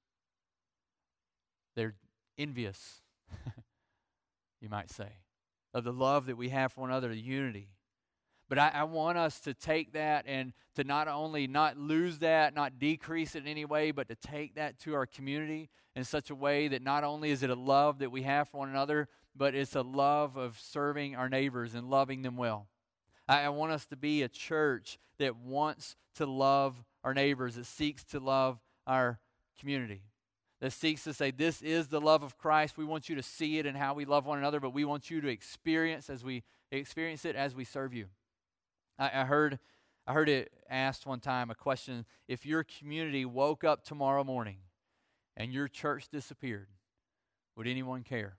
they're 1.76 1.94
envious, 2.38 3.02
you 4.60 4.68
might 4.68 4.90
say 4.90 5.18
of 5.74 5.84
the 5.84 5.92
love 5.92 6.26
that 6.26 6.36
we 6.36 6.50
have 6.50 6.72
for 6.72 6.82
one 6.82 6.90
another, 6.90 7.08
the 7.08 7.16
unity. 7.16 7.68
But 8.52 8.58
I, 8.58 8.68
I, 8.74 8.84
want 8.84 9.16
us 9.16 9.40
to 9.40 9.54
take 9.54 9.94
that 9.94 10.26
and 10.28 10.52
to 10.74 10.84
not 10.84 11.08
only 11.08 11.46
not 11.46 11.78
lose 11.78 12.18
that, 12.18 12.54
not 12.54 12.78
decrease 12.78 13.34
it 13.34 13.44
in 13.44 13.46
any 13.46 13.64
way, 13.64 13.92
but 13.92 14.08
to 14.08 14.14
take 14.14 14.56
that 14.56 14.78
to 14.80 14.92
our 14.92 15.06
community 15.06 15.70
in 15.96 16.04
such 16.04 16.28
a 16.28 16.34
way 16.34 16.68
that 16.68 16.82
not 16.82 17.02
only 17.02 17.30
is 17.30 17.42
it 17.42 17.48
a 17.48 17.54
love 17.54 18.00
that 18.00 18.12
we 18.12 18.24
have 18.24 18.50
for 18.50 18.58
one 18.58 18.68
another, 18.68 19.08
but 19.34 19.54
it's 19.54 19.74
a 19.74 19.80
love 19.80 20.36
of 20.36 20.60
serving 20.60 21.16
our 21.16 21.30
neighbors 21.30 21.74
and 21.74 21.88
loving 21.88 22.20
them 22.20 22.36
well. 22.36 22.66
I, 23.26 23.44
I 23.44 23.48
want 23.48 23.72
us 23.72 23.86
to 23.86 23.96
be 23.96 24.20
a 24.20 24.28
church 24.28 24.98
that 25.18 25.34
wants 25.34 25.96
to 26.16 26.26
love 26.26 26.84
our 27.02 27.14
neighbors, 27.14 27.54
that 27.54 27.64
seeks 27.64 28.04
to 28.04 28.20
love 28.20 28.60
our 28.86 29.18
community 29.58 30.02
that 30.60 30.72
seeks 30.72 31.04
to 31.04 31.14
say, 31.14 31.30
This 31.30 31.62
is 31.62 31.88
the 31.88 32.02
love 32.02 32.22
of 32.22 32.36
Christ. 32.36 32.76
We 32.76 32.84
want 32.84 33.08
you 33.08 33.16
to 33.16 33.22
see 33.22 33.58
it 33.58 33.64
in 33.64 33.74
how 33.76 33.94
we 33.94 34.04
love 34.04 34.26
one 34.26 34.36
another, 34.36 34.60
but 34.60 34.74
we 34.74 34.84
want 34.84 35.10
you 35.10 35.22
to 35.22 35.28
experience 35.28 36.10
as 36.10 36.22
we 36.22 36.44
experience 36.70 37.24
it 37.24 37.34
as 37.34 37.54
we 37.54 37.64
serve 37.64 37.94
you. 37.94 38.08
I, 38.98 39.20
I 39.20 39.24
heard 39.24 39.58
I 40.06 40.12
heard 40.12 40.28
it 40.28 40.52
asked 40.68 41.06
one 41.06 41.20
time 41.20 41.50
a 41.50 41.54
question 41.54 42.04
if 42.26 42.44
your 42.44 42.64
community 42.64 43.24
woke 43.24 43.62
up 43.62 43.84
tomorrow 43.84 44.24
morning 44.24 44.58
and 45.36 45.52
your 45.52 45.68
church 45.68 46.08
disappeared, 46.08 46.66
would 47.56 47.68
anyone 47.68 48.02
care? 48.02 48.38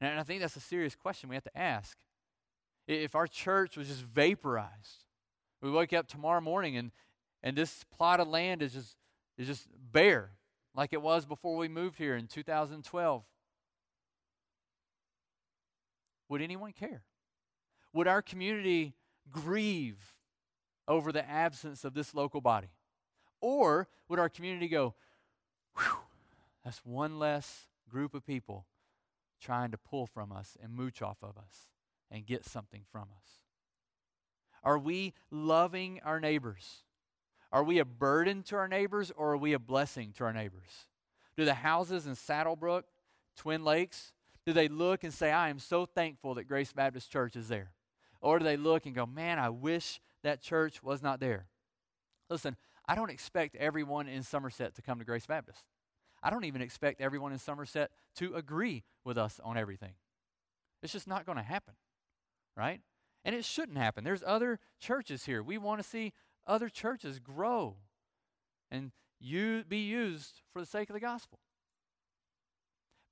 And 0.00 0.18
I 0.18 0.22
think 0.22 0.40
that's 0.40 0.56
a 0.56 0.60
serious 0.60 0.94
question 0.96 1.28
we 1.28 1.36
have 1.36 1.44
to 1.44 1.58
ask. 1.58 1.98
If 2.86 3.14
our 3.14 3.26
church 3.26 3.76
was 3.76 3.88
just 3.88 4.02
vaporized, 4.02 5.04
we 5.60 5.70
wake 5.70 5.92
up 5.92 6.06
tomorrow 6.06 6.40
morning 6.40 6.76
and, 6.76 6.90
and 7.42 7.56
this 7.56 7.84
plot 7.94 8.20
of 8.20 8.28
land 8.28 8.62
is 8.62 8.72
just, 8.72 8.96
is 9.36 9.46
just 9.46 9.66
bare 9.92 10.32
like 10.74 10.92
it 10.92 11.02
was 11.02 11.26
before 11.26 11.56
we 11.56 11.68
moved 11.68 11.98
here 11.98 12.16
in 12.16 12.26
2012. 12.26 13.24
would 16.28 16.42
anyone 16.42 16.72
care? 16.72 17.04
Would 17.92 18.08
our 18.08 18.20
community 18.20 18.94
grieve 19.30 20.14
over 20.86 21.12
the 21.12 21.28
absence 21.28 21.84
of 21.84 21.94
this 21.94 22.14
local 22.14 22.40
body? 22.40 22.70
Or 23.40 23.88
would 24.08 24.18
our 24.18 24.28
community 24.28 24.68
go, 24.68 24.94
that's 26.64 26.84
one 26.84 27.18
less 27.18 27.68
group 27.88 28.14
of 28.14 28.26
people 28.26 28.66
trying 29.40 29.70
to 29.70 29.78
pull 29.78 30.06
from 30.06 30.32
us 30.32 30.56
and 30.62 30.72
mooch 30.72 31.02
off 31.02 31.18
of 31.22 31.36
us 31.36 31.68
and 32.10 32.26
get 32.26 32.44
something 32.44 32.82
from 32.90 33.08
us? 33.16 33.40
Are 34.62 34.78
we 34.78 35.12
loving 35.30 36.00
our 36.04 36.20
neighbors? 36.20 36.84
Are 37.52 37.62
we 37.62 37.78
a 37.78 37.84
burden 37.84 38.42
to 38.44 38.56
our 38.56 38.66
neighbors 38.66 39.12
or 39.16 39.32
are 39.32 39.36
we 39.36 39.52
a 39.52 39.58
blessing 39.58 40.12
to 40.16 40.24
our 40.24 40.32
neighbors? 40.32 40.88
Do 41.36 41.44
the 41.44 41.54
houses 41.54 42.06
in 42.06 42.14
Saddlebrook, 42.14 42.84
Twin 43.36 43.64
Lakes, 43.64 44.12
do 44.46 44.52
they 44.52 44.68
look 44.68 45.04
and 45.04 45.12
say, 45.12 45.32
I 45.32 45.48
am 45.48 45.58
so 45.58 45.86
thankful 45.86 46.34
that 46.34 46.44
Grace 46.44 46.72
Baptist 46.72 47.10
Church 47.10 47.36
is 47.36 47.48
there? 47.48 47.72
Or 48.24 48.38
do 48.38 48.44
they 48.44 48.56
look 48.56 48.86
and 48.86 48.94
go, 48.94 49.04
man, 49.04 49.38
I 49.38 49.50
wish 49.50 50.00
that 50.22 50.40
church 50.40 50.82
was 50.82 51.02
not 51.02 51.20
there? 51.20 51.46
Listen, 52.30 52.56
I 52.88 52.94
don't 52.94 53.10
expect 53.10 53.54
everyone 53.56 54.08
in 54.08 54.22
Somerset 54.22 54.74
to 54.76 54.82
come 54.82 54.98
to 54.98 55.04
Grace 55.04 55.26
Baptist. 55.26 55.62
I 56.22 56.30
don't 56.30 56.46
even 56.46 56.62
expect 56.62 57.02
everyone 57.02 57.32
in 57.32 57.38
Somerset 57.38 57.90
to 58.16 58.34
agree 58.34 58.82
with 59.04 59.18
us 59.18 59.40
on 59.44 59.58
everything. 59.58 59.92
It's 60.82 60.94
just 60.94 61.06
not 61.06 61.26
going 61.26 61.36
to 61.36 61.44
happen, 61.44 61.74
right? 62.56 62.80
And 63.26 63.34
it 63.34 63.44
shouldn't 63.44 63.76
happen. 63.76 64.04
There's 64.04 64.24
other 64.26 64.58
churches 64.80 65.26
here. 65.26 65.42
We 65.42 65.58
want 65.58 65.82
to 65.82 65.86
see 65.86 66.14
other 66.46 66.70
churches 66.70 67.18
grow 67.18 67.76
and 68.70 68.92
you 69.20 69.64
be 69.68 69.80
used 69.80 70.40
for 70.50 70.60
the 70.60 70.66
sake 70.66 70.88
of 70.88 70.94
the 70.94 71.00
gospel. 71.00 71.40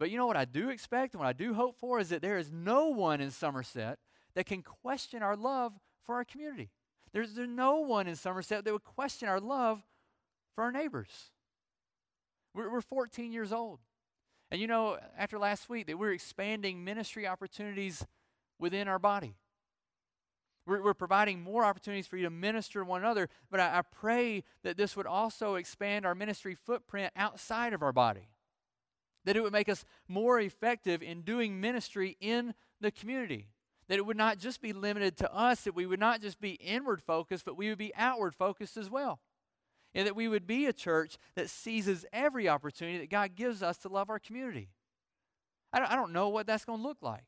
But 0.01 0.11
you 0.11 0.17
know 0.17 0.27
what 0.27 0.39
I 0.39 0.47
do 0.47 0.71
expect 0.71 1.13
and 1.13 1.21
what 1.21 1.29
I 1.29 1.35
do 1.35 1.53
hope 1.53 1.77
for 1.77 1.99
is 2.01 2.09
that 2.09 2.23
there 2.23 2.39
is 2.39 2.51
no 2.51 2.89
one 2.89 3.21
in 3.21 3.31
Somerset 3.31 3.99
that 4.35 4.47
can 4.47 4.63
question 4.63 5.23
our 5.23 5.37
love 5.37 5.73
for 6.05 6.17
our 6.17 6.25
community. 6.25 6.71
There's, 7.13 7.35
there's 7.35 7.49
no 7.49 7.81
one 7.81 8.07
in 8.07 8.17
Somerset 8.17 8.65
that 8.65 8.73
would 8.73 8.85
question 8.85 9.29
our 9.29 9.41
love 9.41 9.83
for 10.55 10.65
our 10.65 10.73
neighbors. 10.73 11.31
We're, 12.55 12.71
we're 12.71 12.81
14 12.81 13.33
years 13.33 13.53
old. 13.53 13.81
And 14.51 14.61
you 14.61 14.67
know, 14.67 14.99
after 15.17 15.39
last 15.39 15.69
week, 15.69 15.87
that 15.87 15.99
we're 15.99 16.13
expanding 16.13 16.85
ministry 16.85 17.27
opportunities 17.27 18.05
within 18.59 18.89
our 18.89 18.99
body. 18.99 19.35
We're, 20.67 20.83
we're 20.83 20.95
providing 20.95 21.41
more 21.41 21.65
opportunities 21.65 22.07
for 22.07 22.17
you 22.17 22.25
to 22.25 22.31
minister 22.31 22.81
to 22.81 22.85
one 22.85 23.03
another, 23.03 23.29
but 23.51 23.61
I, 23.61 23.79
I 23.79 23.83
pray 23.83 24.45
that 24.63 24.77
this 24.77 24.97
would 24.97 25.07
also 25.07 25.57
expand 25.57 26.07
our 26.07 26.15
ministry 26.15 26.55
footprint 26.55 27.13
outside 27.17 27.73
of 27.73 27.83
our 27.83 27.93
body. 27.93 28.29
That 29.25 29.37
it 29.37 29.43
would 29.43 29.53
make 29.53 29.69
us 29.69 29.85
more 30.09 30.41
effective 30.41 31.03
in 31.03 31.23
doing 31.23 31.61
ministry 31.61 32.17
in 32.21 32.55
the 32.81 32.91
community. 32.91 33.49
That 33.93 33.99
it 33.99 34.07
would 34.07 34.17
not 34.17 34.39
just 34.39 34.63
be 34.63 34.73
limited 34.73 35.19
to 35.19 35.31
us, 35.31 35.65
that 35.65 35.75
we 35.75 35.85
would 35.85 36.01
not 36.01 36.23
just 36.23 36.41
be 36.41 36.53
inward 36.53 37.03
focused, 37.03 37.45
but 37.45 37.59
we 37.59 37.69
would 37.69 37.77
be 37.77 37.93
outward 37.95 38.35
focused 38.35 38.79
as 38.79 38.89
well. 38.89 39.21
And 39.95 40.07
that 40.07 40.17
we 40.17 40.29
would 40.29 40.47
be 40.47 40.65
a 40.65 40.73
church 40.73 41.19
that 41.35 41.51
seizes 41.51 42.07
every 42.11 42.49
opportunity 42.49 42.97
that 43.01 43.11
God 43.11 43.37
gives 43.37 43.63
us 43.63 43.77
to 43.77 43.91
love 43.91 44.09
our 44.09 44.19
community. 44.19 44.71
I 45.75 45.79
don't, 45.79 45.93
I 45.93 45.95
don't 45.95 46.15
know 46.15 46.31
what 46.31 46.47
that's 46.47 46.65
going 46.65 46.79
to 46.79 46.83
look 46.83 47.03
like. 47.03 47.25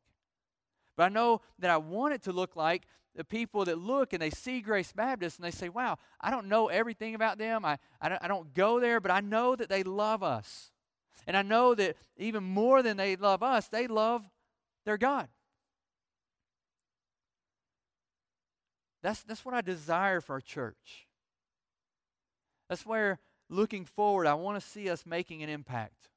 But 0.96 1.02
I 1.02 1.08
know 1.10 1.42
that 1.58 1.70
I 1.70 1.76
want 1.76 2.14
it 2.14 2.22
to 2.22 2.32
look 2.32 2.56
like 2.56 2.84
the 3.14 3.24
people 3.24 3.66
that 3.66 3.76
look 3.76 4.14
and 4.14 4.22
they 4.22 4.30
see 4.30 4.62
Grace 4.62 4.90
Baptist 4.90 5.36
and 5.36 5.44
they 5.44 5.50
say, 5.50 5.68
wow, 5.68 5.98
I 6.18 6.30
don't 6.30 6.48
know 6.48 6.68
everything 6.68 7.14
about 7.14 7.36
them. 7.36 7.66
I, 7.66 7.76
I, 8.00 8.08
don't, 8.08 8.24
I 8.24 8.26
don't 8.26 8.54
go 8.54 8.80
there, 8.80 9.00
but 9.00 9.10
I 9.10 9.20
know 9.20 9.54
that 9.54 9.68
they 9.68 9.82
love 9.82 10.22
us. 10.22 10.70
And 11.26 11.36
I 11.36 11.42
know 11.42 11.74
that 11.74 11.98
even 12.16 12.42
more 12.42 12.82
than 12.82 12.96
they 12.96 13.16
love 13.16 13.42
us, 13.42 13.68
they 13.68 13.86
love 13.86 14.24
their 14.86 14.96
God. 14.96 15.28
That's, 19.04 19.22
that's 19.22 19.44
what 19.44 19.54
I 19.54 19.60
desire 19.60 20.22
for 20.22 20.32
our 20.32 20.40
church. 20.40 21.06
That's 22.70 22.86
where, 22.86 23.18
looking 23.50 23.84
forward, 23.84 24.26
I 24.26 24.32
want 24.32 24.58
to 24.58 24.66
see 24.66 24.88
us 24.88 25.04
making 25.04 25.42
an 25.42 25.50
impact 25.50 26.08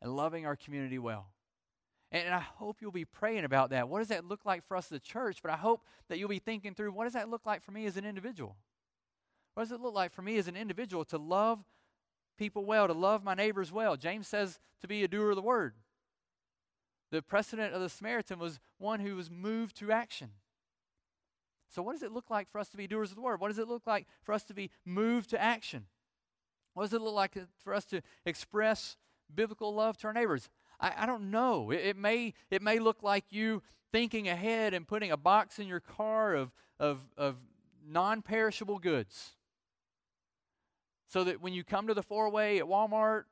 and 0.00 0.16
loving 0.16 0.46
our 0.46 0.56
community 0.56 0.98
well. 0.98 1.26
And 2.10 2.34
I 2.34 2.40
hope 2.40 2.78
you'll 2.80 2.92
be 2.92 3.04
praying 3.04 3.44
about 3.44 3.70
that. 3.70 3.90
What 3.90 3.98
does 3.98 4.08
that 4.08 4.24
look 4.24 4.46
like 4.46 4.66
for 4.66 4.74
us 4.74 4.90
as 4.90 4.96
a 4.96 5.00
church? 5.00 5.40
But 5.42 5.52
I 5.52 5.56
hope 5.56 5.84
that 6.08 6.18
you'll 6.18 6.30
be 6.30 6.38
thinking 6.38 6.72
through 6.74 6.92
what 6.92 7.04
does 7.04 7.12
that 7.12 7.28
look 7.28 7.44
like 7.44 7.62
for 7.62 7.72
me 7.72 7.84
as 7.84 7.98
an 7.98 8.06
individual? 8.06 8.56
What 9.52 9.64
does 9.64 9.72
it 9.72 9.80
look 9.80 9.94
like 9.94 10.12
for 10.12 10.22
me 10.22 10.38
as 10.38 10.48
an 10.48 10.56
individual 10.56 11.04
to 11.06 11.18
love 11.18 11.58
people 12.38 12.64
well, 12.64 12.86
to 12.86 12.94
love 12.94 13.22
my 13.22 13.34
neighbors 13.34 13.70
well? 13.70 13.98
James 13.98 14.26
says 14.26 14.58
to 14.80 14.88
be 14.88 15.04
a 15.04 15.08
doer 15.08 15.30
of 15.30 15.36
the 15.36 15.42
word. 15.42 15.74
The 17.10 17.20
precedent 17.20 17.74
of 17.74 17.82
the 17.82 17.90
Samaritan 17.90 18.38
was 18.38 18.60
one 18.78 19.00
who 19.00 19.14
was 19.14 19.30
moved 19.30 19.76
to 19.76 19.92
action. 19.92 20.30
So, 21.72 21.80
what 21.80 21.92
does 21.92 22.02
it 22.02 22.12
look 22.12 22.28
like 22.28 22.50
for 22.50 22.58
us 22.58 22.68
to 22.68 22.76
be 22.76 22.86
doers 22.86 23.10
of 23.10 23.16
the 23.16 23.22
word? 23.22 23.40
What 23.40 23.48
does 23.48 23.58
it 23.58 23.66
look 23.66 23.86
like 23.86 24.06
for 24.22 24.34
us 24.34 24.44
to 24.44 24.54
be 24.54 24.70
moved 24.84 25.30
to 25.30 25.40
action? 25.40 25.86
What 26.74 26.84
does 26.84 26.92
it 26.92 27.00
look 27.00 27.14
like 27.14 27.34
for 27.64 27.74
us 27.74 27.86
to 27.86 28.02
express 28.26 28.98
biblical 29.34 29.74
love 29.74 29.96
to 29.98 30.08
our 30.08 30.12
neighbors? 30.12 30.50
I, 30.78 30.92
I 30.98 31.06
don't 31.06 31.30
know. 31.30 31.70
It, 31.70 31.80
it, 31.80 31.96
may, 31.96 32.34
it 32.50 32.60
may 32.60 32.78
look 32.78 33.02
like 33.02 33.24
you 33.30 33.62
thinking 33.90 34.28
ahead 34.28 34.74
and 34.74 34.86
putting 34.86 35.10
a 35.10 35.16
box 35.16 35.58
in 35.58 35.66
your 35.66 35.80
car 35.80 36.34
of, 36.34 36.52
of, 36.78 37.00
of 37.16 37.36
non 37.86 38.20
perishable 38.20 38.78
goods. 38.78 39.30
So 41.08 41.24
that 41.24 41.40
when 41.40 41.54
you 41.54 41.64
come 41.64 41.86
to 41.86 41.94
the 41.94 42.02
four 42.02 42.28
way 42.28 42.58
at 42.58 42.64
Walmart 42.64 43.24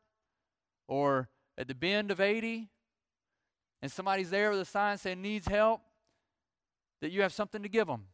or 0.88 1.28
at 1.58 1.68
the 1.68 1.74
bend 1.74 2.10
of 2.10 2.20
80 2.20 2.70
and 3.82 3.92
somebody's 3.92 4.30
there 4.30 4.50
with 4.50 4.60
a 4.60 4.64
sign 4.64 4.96
saying 4.96 5.20
needs 5.20 5.46
help, 5.46 5.82
that 7.02 7.10
you 7.10 7.20
have 7.20 7.34
something 7.34 7.62
to 7.62 7.68
give 7.68 7.86
them. 7.86 8.06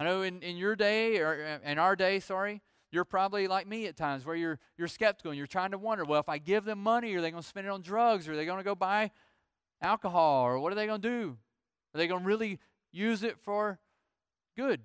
I 0.00 0.04
know 0.04 0.22
in, 0.22 0.42
in 0.42 0.56
your 0.56 0.76
day, 0.76 1.18
or 1.18 1.60
uh, 1.64 1.68
in 1.68 1.78
our 1.78 1.96
day, 1.96 2.20
sorry, 2.20 2.62
you're 2.90 3.04
probably 3.04 3.48
like 3.48 3.66
me 3.66 3.86
at 3.86 3.96
times 3.96 4.24
where 4.24 4.36
you're, 4.36 4.58
you're 4.76 4.88
skeptical 4.88 5.30
and 5.30 5.38
you're 5.38 5.46
trying 5.46 5.72
to 5.72 5.78
wonder, 5.78 6.04
well, 6.04 6.20
if 6.20 6.28
I 6.28 6.38
give 6.38 6.64
them 6.64 6.82
money, 6.82 7.14
are 7.14 7.20
they 7.20 7.30
going 7.30 7.42
to 7.42 7.48
spend 7.48 7.66
it 7.66 7.70
on 7.70 7.82
drugs? 7.82 8.28
Or 8.28 8.32
are 8.32 8.36
they 8.36 8.46
going 8.46 8.58
to 8.58 8.64
go 8.64 8.74
buy 8.74 9.10
alcohol? 9.82 10.44
Or 10.44 10.58
what 10.58 10.72
are 10.72 10.76
they 10.76 10.86
going 10.86 11.02
to 11.02 11.08
do? 11.08 11.36
Are 11.94 11.98
they 11.98 12.06
going 12.06 12.22
to 12.22 12.26
really 12.26 12.58
use 12.92 13.22
it 13.22 13.38
for 13.40 13.78
good? 14.56 14.80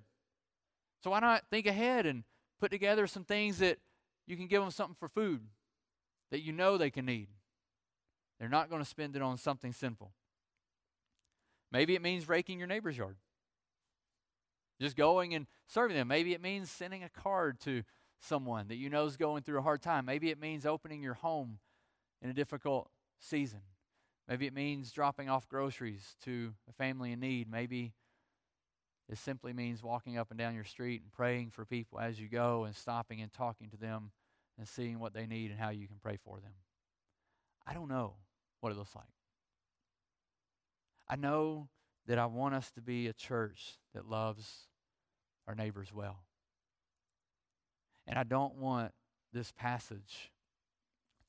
So 1.02 1.10
why 1.10 1.20
not 1.20 1.44
think 1.50 1.66
ahead 1.66 2.06
and 2.06 2.24
put 2.60 2.70
together 2.70 3.06
some 3.06 3.24
things 3.24 3.58
that 3.58 3.78
you 4.26 4.36
can 4.36 4.46
give 4.46 4.62
them 4.62 4.70
something 4.70 4.96
for 4.98 5.08
food 5.08 5.42
that 6.30 6.40
you 6.40 6.52
know 6.52 6.76
they 6.76 6.90
can 6.90 7.06
need? 7.06 7.28
They're 8.40 8.48
not 8.48 8.68
going 8.68 8.82
to 8.82 8.88
spend 8.88 9.16
it 9.16 9.22
on 9.22 9.38
something 9.38 9.72
sinful. 9.72 10.12
Maybe 11.70 11.94
it 11.94 12.02
means 12.02 12.28
raking 12.28 12.58
your 12.58 12.68
neighbor's 12.68 12.98
yard. 12.98 13.16
Just 14.80 14.96
going 14.96 15.34
and 15.34 15.46
serving 15.66 15.96
them. 15.96 16.08
Maybe 16.08 16.32
it 16.32 16.42
means 16.42 16.70
sending 16.70 17.02
a 17.04 17.08
card 17.08 17.60
to 17.60 17.82
someone 18.20 18.68
that 18.68 18.76
you 18.76 18.90
know 18.90 19.06
is 19.06 19.16
going 19.16 19.42
through 19.42 19.58
a 19.58 19.62
hard 19.62 19.82
time. 19.82 20.04
Maybe 20.06 20.30
it 20.30 20.40
means 20.40 20.66
opening 20.66 21.02
your 21.02 21.14
home 21.14 21.58
in 22.22 22.30
a 22.30 22.34
difficult 22.34 22.90
season. 23.20 23.60
Maybe 24.28 24.46
it 24.46 24.54
means 24.54 24.90
dropping 24.90 25.28
off 25.28 25.48
groceries 25.48 26.16
to 26.24 26.54
a 26.68 26.72
family 26.72 27.12
in 27.12 27.20
need. 27.20 27.50
Maybe 27.50 27.92
it 29.08 29.18
simply 29.18 29.52
means 29.52 29.82
walking 29.82 30.16
up 30.16 30.30
and 30.30 30.38
down 30.38 30.54
your 30.54 30.64
street 30.64 31.02
and 31.02 31.12
praying 31.12 31.50
for 31.50 31.66
people 31.66 32.00
as 32.00 32.18
you 32.18 32.28
go 32.28 32.64
and 32.64 32.74
stopping 32.74 33.20
and 33.20 33.32
talking 33.32 33.68
to 33.70 33.76
them 33.76 34.10
and 34.58 34.66
seeing 34.66 34.98
what 34.98 35.12
they 35.12 35.26
need 35.26 35.50
and 35.50 35.60
how 35.60 35.68
you 35.68 35.86
can 35.86 35.98
pray 36.02 36.16
for 36.24 36.40
them. 36.40 36.52
I 37.66 37.74
don't 37.74 37.88
know 37.88 38.14
what 38.60 38.72
it 38.72 38.78
looks 38.78 38.94
like. 38.94 39.04
I 41.06 41.16
know 41.16 41.68
that 42.06 42.18
I 42.18 42.26
want 42.26 42.54
us 42.54 42.70
to 42.72 42.80
be 42.80 43.08
a 43.08 43.12
church 43.12 43.78
that 43.94 44.08
loves 44.08 44.68
our 45.46 45.54
neighbors 45.54 45.92
well. 45.92 46.20
And 48.06 48.18
I 48.18 48.24
don't 48.24 48.56
want 48.56 48.92
this 49.32 49.52
passage 49.52 50.30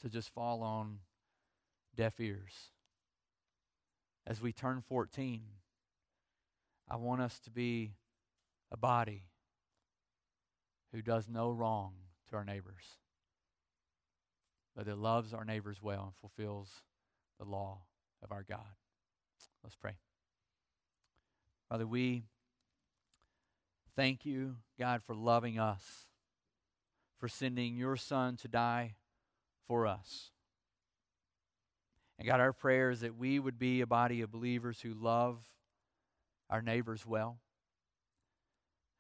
to 0.02 0.10
just 0.10 0.34
fall 0.34 0.62
on 0.62 1.00
deaf 1.96 2.20
ears. 2.20 2.54
As 4.28 4.42
we 4.42 4.52
turn 4.52 4.82
14, 4.88 5.42
I 6.90 6.96
want 6.98 7.22
us 7.22 7.40
to 7.42 7.52
be 7.52 7.94
a 8.72 8.78
body 8.78 9.24
who 10.94 11.02
does 11.02 11.28
no 11.30 11.52
wrong 11.52 11.94
to 12.30 12.36
our 12.36 12.46
neighbors, 12.46 12.84
but 14.76 14.86
that 14.86 14.98
loves 14.98 15.34
our 15.34 15.46
neighbors 15.46 15.78
well 15.82 16.04
and 16.04 16.16
fulfills 16.16 16.70
the 17.40 17.46
law 17.46 17.82
of 18.24 18.32
our 18.32 18.44
God. 18.44 18.76
Let's 19.64 19.76
pray. 19.76 19.96
Father, 21.70 21.88
we 21.88 22.26
thank 23.96 24.26
you, 24.26 24.58
God, 24.78 25.02
for 25.04 25.16
loving 25.16 25.58
us, 25.58 25.82
for 27.20 27.28
sending 27.28 27.76
your 27.76 27.96
Son 27.96 28.38
to 28.38 28.48
die 28.48 28.96
for 29.68 29.88
us. 29.88 30.30
And 32.20 32.28
God, 32.28 32.40
our 32.40 32.54
prayer 32.54 32.92
is 32.92 33.02
that 33.02 33.18
we 33.18 33.40
would 33.40 33.58
be 33.58 33.82
a 33.82 33.88
body 33.88 34.22
of 34.22 34.32
believers 34.32 34.80
who 34.82 34.94
love 34.94 35.40
our 36.50 36.62
neighbors 36.62 37.06
well. 37.06 37.40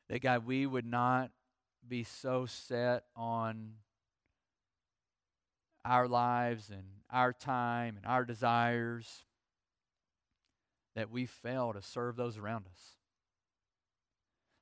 That, 0.09 0.22
God, 0.22 0.45
we 0.45 0.66
would 0.66 0.86
not 0.86 1.32
be 1.88 2.03
so 2.03 2.45
set 2.47 3.03
on 3.16 3.74
our 5.86 6.07
lives 6.07 6.72
and 6.72 6.84
our 7.11 7.32
time 7.32 7.97
and 7.97 8.05
our 8.05 8.26
desires 8.26 9.24
that 10.96 11.12
we 11.12 11.26
fail 11.26 11.74
to 11.74 11.82
serve 11.82 12.16
those 12.16 12.38
around 12.38 12.66
us. 12.68 12.96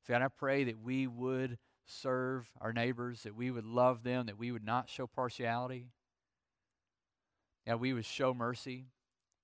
So, 0.06 0.14
God, 0.14 0.22
I 0.22 0.28
pray 0.28 0.66
that 0.66 0.82
we 0.82 1.08
would 1.08 1.58
serve 1.86 2.50
our 2.60 2.74
neighbors, 2.74 3.24
that 3.24 3.36
we 3.36 3.52
would 3.52 3.66
love 3.66 4.04
them, 4.04 4.26
that 4.26 4.38
we 4.38 4.52
would 4.52 4.66
not 4.66 4.90
show 4.90 5.08
partiality. 5.08 5.92
that 7.66 7.80
we 7.80 7.94
would 7.94 8.06
show 8.06 8.34
mercy, 8.34 8.88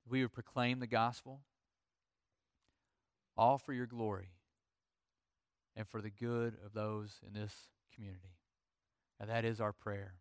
we 0.08 0.22
would 0.22 0.34
proclaim 0.34 0.80
the 0.80 0.88
gospel, 0.88 1.42
all 3.38 3.58
for 3.58 3.74
your 3.74 3.86
glory 3.86 4.32
and 5.76 5.88
for 5.88 6.02
the 6.02 6.10
good 6.10 6.58
of 6.66 6.74
those 6.74 7.20
in 7.26 7.34
this 7.34 7.70
community. 7.94 8.36
And 9.20 9.30
that 9.30 9.46
is 9.46 9.62
our 9.62 9.72
prayer. 9.74 10.16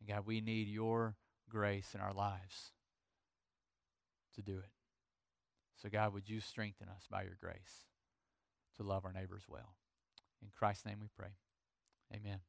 And 0.00 0.08
God, 0.08 0.26
we 0.26 0.40
need 0.40 0.68
your 0.68 1.16
grace 1.48 1.94
in 1.94 2.00
our 2.00 2.12
lives 2.12 2.72
to 4.34 4.42
do 4.42 4.58
it. 4.58 4.79
So, 5.82 5.88
God, 5.88 6.12
would 6.12 6.28
you 6.28 6.40
strengthen 6.40 6.88
us 6.88 7.06
by 7.10 7.22
your 7.22 7.36
grace 7.40 7.86
to 8.76 8.82
love 8.82 9.04
our 9.04 9.12
neighbors 9.12 9.44
well? 9.48 9.76
In 10.42 10.48
Christ's 10.54 10.84
name 10.84 10.98
we 11.00 11.08
pray. 11.16 11.30
Amen. 12.14 12.40